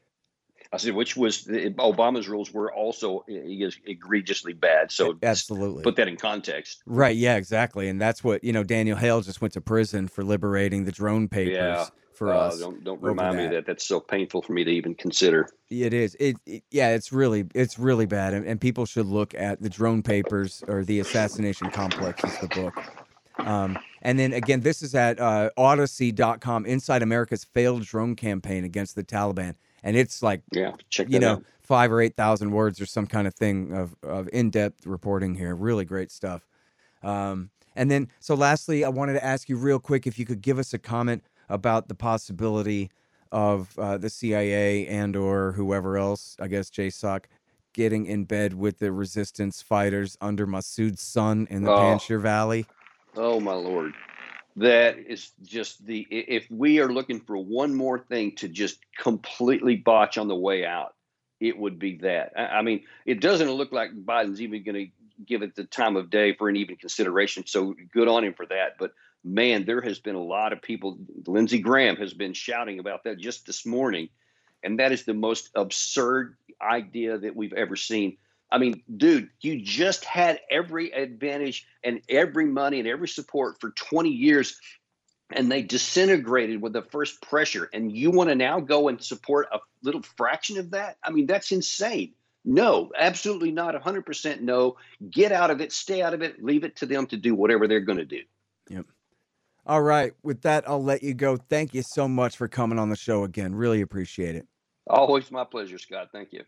I 0.72 0.78
said, 0.78 0.96
which 0.96 1.16
was 1.16 1.46
Obama's 1.46 2.28
rules 2.28 2.52
were 2.54 2.74
also 2.74 3.24
e- 3.30 3.70
egregiously 3.86 4.54
bad. 4.54 4.92
So 4.92 5.18
Absolutely. 5.22 5.84
put 5.84 5.96
that 5.98 6.08
in 6.08 6.18
context. 6.18 6.82
Right, 6.86 7.16
yeah, 7.16 7.36
exactly. 7.36 7.88
And 7.88 8.00
that's 8.02 8.24
what, 8.24 8.44
you 8.44 8.52
know, 8.54 8.64
Daniel 8.64 8.98
Hale 8.98 9.22
just 9.22 9.42
went 9.42 9.54
to 9.54 9.62
prison 9.62 10.08
for 10.08 10.24
liberating 10.24 10.86
the 10.86 10.92
drone 10.92 11.28
papers 11.28 11.56
Yeah, 11.56 11.86
for 12.14 12.34
Uh, 12.34 12.38
us. 12.48 12.60
don't 12.60 12.84
don't 12.84 13.02
remind 13.02 13.38
me 13.38 13.44
that. 13.44 13.48
of 13.48 13.52
that. 13.52 13.66
That's 13.68 13.86
so 13.86 14.00
painful 14.00 14.42
for 14.42 14.54
me 14.54 14.64
to 14.64 14.72
even 14.72 14.96
consider. 14.96 15.50
It 15.70 15.94
is. 15.94 16.16
It, 16.20 16.38
it 16.46 16.64
yeah, 16.72 16.90
it's 16.90 17.12
really 17.12 17.46
it's 17.56 17.78
really 17.80 18.06
bad 18.06 18.34
and, 18.34 18.46
and 18.46 18.60
people 18.62 18.86
should 18.86 19.08
look 19.08 19.34
at 19.36 19.62
the 19.62 19.70
drone 19.70 20.02
papers 20.04 20.64
or 20.68 20.84
the 20.84 21.00
assassination 21.00 21.70
complex 21.72 22.24
is 22.24 22.38
the 22.40 22.48
book. 22.48 22.74
Um, 23.40 23.78
and 24.02 24.18
then 24.18 24.32
again, 24.34 24.62
this 24.62 24.82
is 24.82 24.96
at 24.96 25.20
uh, 25.20 25.50
audacy.com 25.58 26.66
inside 26.66 27.02
America's 27.02 27.44
failed 27.44 27.84
drone 27.84 28.16
campaign 28.16 28.64
against 28.64 28.96
the 28.96 29.04
Taliban. 29.04 29.56
And 29.86 29.96
it's 29.96 30.22
like 30.22 30.42
Yeah, 30.52 30.74
check 30.90 31.08
you 31.10 31.20
know, 31.20 31.34
out. 31.36 31.44
five 31.62 31.92
or 31.94 32.02
eight 32.02 32.18
thousand 32.18 32.52
words 32.52 32.82
or 32.82 32.86
some 32.88 33.08
kind 33.08 33.28
of 33.28 33.36
thing 33.36 33.72
of, 33.72 33.96
of 34.04 34.28
in-depth 34.34 34.86
reporting 34.86 35.36
here. 35.36 35.56
Really 35.56 35.86
great 35.86 36.12
stuff. 36.12 36.46
Um, 37.04 37.52
and 37.76 37.90
then, 37.92 38.10
so 38.20 38.36
lastly, 38.36 38.84
I 38.84 38.90
wanted 38.90 39.14
to 39.14 39.24
ask 39.24 39.48
you 39.48 39.58
real 39.58 39.80
quick 39.80 40.08
if 40.08 40.18
you 40.20 40.26
could 40.26 40.42
give 40.42 40.60
us 40.60 40.74
a 40.74 40.80
comment 40.80 41.24
about 41.50 41.88
the 41.88 41.96
possibility 41.96 42.90
of 43.32 43.78
uh, 43.78 43.98
the 43.98 44.10
CIA 44.10 44.88
and 44.88 45.16
or 45.16 45.52
whoever 45.54 45.98
else, 45.98 46.36
I 46.40 46.48
guess 46.48 46.70
JSOC, 46.72 47.26
getting 47.74 48.06
in 48.08 48.24
bed 48.24 48.54
with 48.56 48.80
the 48.80 48.92
resistance 48.92 49.62
fighters 49.62 50.18
under 50.22 50.48
Masood's 50.48 51.02
son 51.02 51.48
in 51.52 51.64
the 51.64 51.72
Oh. 51.72 51.78
Panjshir 51.78 52.20
Valley. 52.22 52.66
Oh 53.18 53.40
my 53.40 53.54
lord, 53.54 53.94
that 54.58 54.98
is 54.98 55.32
just 55.44 55.86
the. 55.86 56.08
If 56.10 56.50
we 56.50 56.80
are 56.80 56.92
looking 56.92 57.20
for 57.20 57.38
one 57.38 57.74
more 57.76 58.00
thing 58.00 58.36
to 58.38 58.48
just 58.48 58.80
completely 58.98 59.76
botch 59.76 60.18
on 60.18 60.28
the 60.28 60.36
way 60.36 60.66
out, 60.66 60.96
it 61.40 61.58
would 61.58 61.78
be 61.78 61.98
that. 61.98 62.34
I, 62.38 62.62
mean, 62.62 62.84
it 63.06 63.20
doesn't 63.20 63.52
look 63.52 63.72
like 63.72 63.92
Biden's 63.92 64.42
even 64.42 64.64
going 64.64 64.86
to 64.86 64.92
give 65.26 65.42
it 65.42 65.56
the 65.56 65.66
time 65.66 65.96
of 65.96 66.10
day 66.10 66.34
for 66.34 66.50
an 66.50 66.56
even 66.56 66.76
consideration. 66.78 67.46
So 67.46 67.76
good 67.94 68.08
on 68.08 68.24
him 68.24 68.34
for 68.34 68.46
that. 68.48 68.78
But 68.80 68.92
man, 69.24 69.66
there 69.66 69.82
has 69.82 70.00
been 70.00 70.16
a 70.16 70.24
lot 70.24 70.54
of 70.54 70.62
people. 70.62 70.98
Lindsey 71.28 71.60
Graham 71.60 71.98
has 71.98 72.14
been 72.14 72.34
shouting 72.34 72.80
about 72.80 73.04
that 73.04 73.18
just 73.18 73.46
this 73.46 73.66
morning, 73.66 74.10
and 74.64 74.80
that 74.80 74.92
is 74.92 75.04
the 75.04 75.14
most 75.14 75.50
absurd 75.56 76.38
idea 76.62 77.18
that 77.18 77.36
we've 77.36 77.54
ever 77.54 77.76
seen. 77.76 78.18
I 78.52 78.58
mean, 78.58 78.84
dude, 78.96 79.30
you 79.42 79.62
just 79.62 80.06
had 80.06 80.40
every 80.50 80.92
advantage 80.92 81.68
and 81.84 82.02
every 82.10 82.46
money 82.46 82.80
and 82.80 82.88
every 82.88 83.08
support 83.08 83.60
for 83.60 83.72
20 83.72 84.10
years, 84.10 84.60
and 85.32 85.52
they 85.52 85.64
disintegrated 85.64 86.62
with 86.62 86.74
the 86.74 86.84
first 86.84 87.22
pressure. 87.22 87.70
And 87.74 87.92
you 87.92 88.12
want 88.12 88.30
to 88.30 88.36
now 88.36 88.60
go 88.60 88.88
and 88.88 89.04
support 89.04 89.48
a 89.52 89.60
little 89.84 90.04
fraction 90.16 90.58
of 90.58 90.72
that? 90.72 90.98
I 91.04 91.12
mean, 91.12 91.26
that's 91.26 91.52
insane. 91.52 92.14
No, 92.46 92.92
absolutely 92.96 93.52
not. 93.52 93.74
100% 93.74 94.42
no. 94.42 94.78
Get 95.10 95.32
out 95.32 95.50
of 95.50 95.62
it, 95.62 95.72
stay 95.72 96.04
out 96.04 96.14
of 96.14 96.22
it, 96.22 96.44
leave 96.44 96.64
it 96.64 96.76
to 96.78 96.86
them 96.86 97.08
to 97.08 97.18
do 97.18 97.34
whatever 97.34 97.68
they're 97.68 97.80
going 97.80 97.98
to 97.98 98.06
do. 98.06 98.22
Yep. 98.70 98.86
All 99.66 99.82
right. 99.82 100.14
With 100.22 100.44
that, 100.44 100.70
I'll 100.70 100.84
let 100.84 101.02
you 101.02 101.16
go. 101.16 101.38
Thank 101.38 101.74
you 101.74 101.82
so 101.82 102.08
much 102.08 102.38
for 102.38 102.48
coming 102.48 102.78
on 102.78 102.90
the 102.90 102.96
show 102.96 103.24
again. 103.24 103.56
Really 103.56 103.82
appreciate 103.82 104.36
it. 104.36 104.46
Always 104.88 105.32
my 105.32 105.44
pleasure, 105.44 105.80
Scott. 105.80 106.10
Thank 106.12 106.34
you. 106.34 106.44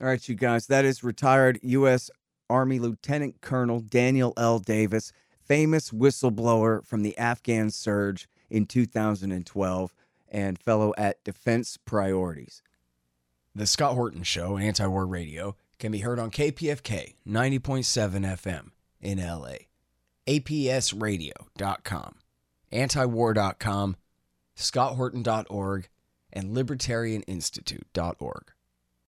All 0.00 0.06
right, 0.06 0.28
you 0.28 0.34
guys, 0.34 0.66
that 0.66 0.84
is 0.84 1.02
retired 1.02 1.58
U.S. 1.62 2.10
Army 2.50 2.78
Lieutenant 2.78 3.40
Colonel 3.40 3.80
Daniel 3.80 4.34
L. 4.36 4.58
Davis, 4.58 5.10
famous 5.42 5.90
whistleblower 5.90 6.84
from 6.84 7.02
the 7.02 7.16
Afghan 7.16 7.70
surge 7.70 8.28
in 8.50 8.66
2012 8.66 9.94
and 10.28 10.58
fellow 10.58 10.92
at 10.98 11.24
Defense 11.24 11.78
Priorities. 11.78 12.62
The 13.54 13.66
Scott 13.66 13.94
Horton 13.94 14.22
Show, 14.22 14.58
Anti 14.58 14.86
War 14.86 15.06
Radio, 15.06 15.56
can 15.78 15.92
be 15.92 16.00
heard 16.00 16.18
on 16.18 16.30
KPFK 16.30 17.14
90.7 17.26 18.36
FM 18.36 18.70
in 19.00 19.18
LA, 19.18 19.64
APSradio.com, 20.26 22.16
antiwar.com, 22.70 23.96
scotthorton.org, 24.56 25.88
and 26.32 26.54
libertarianinstitute.org. 26.54 28.52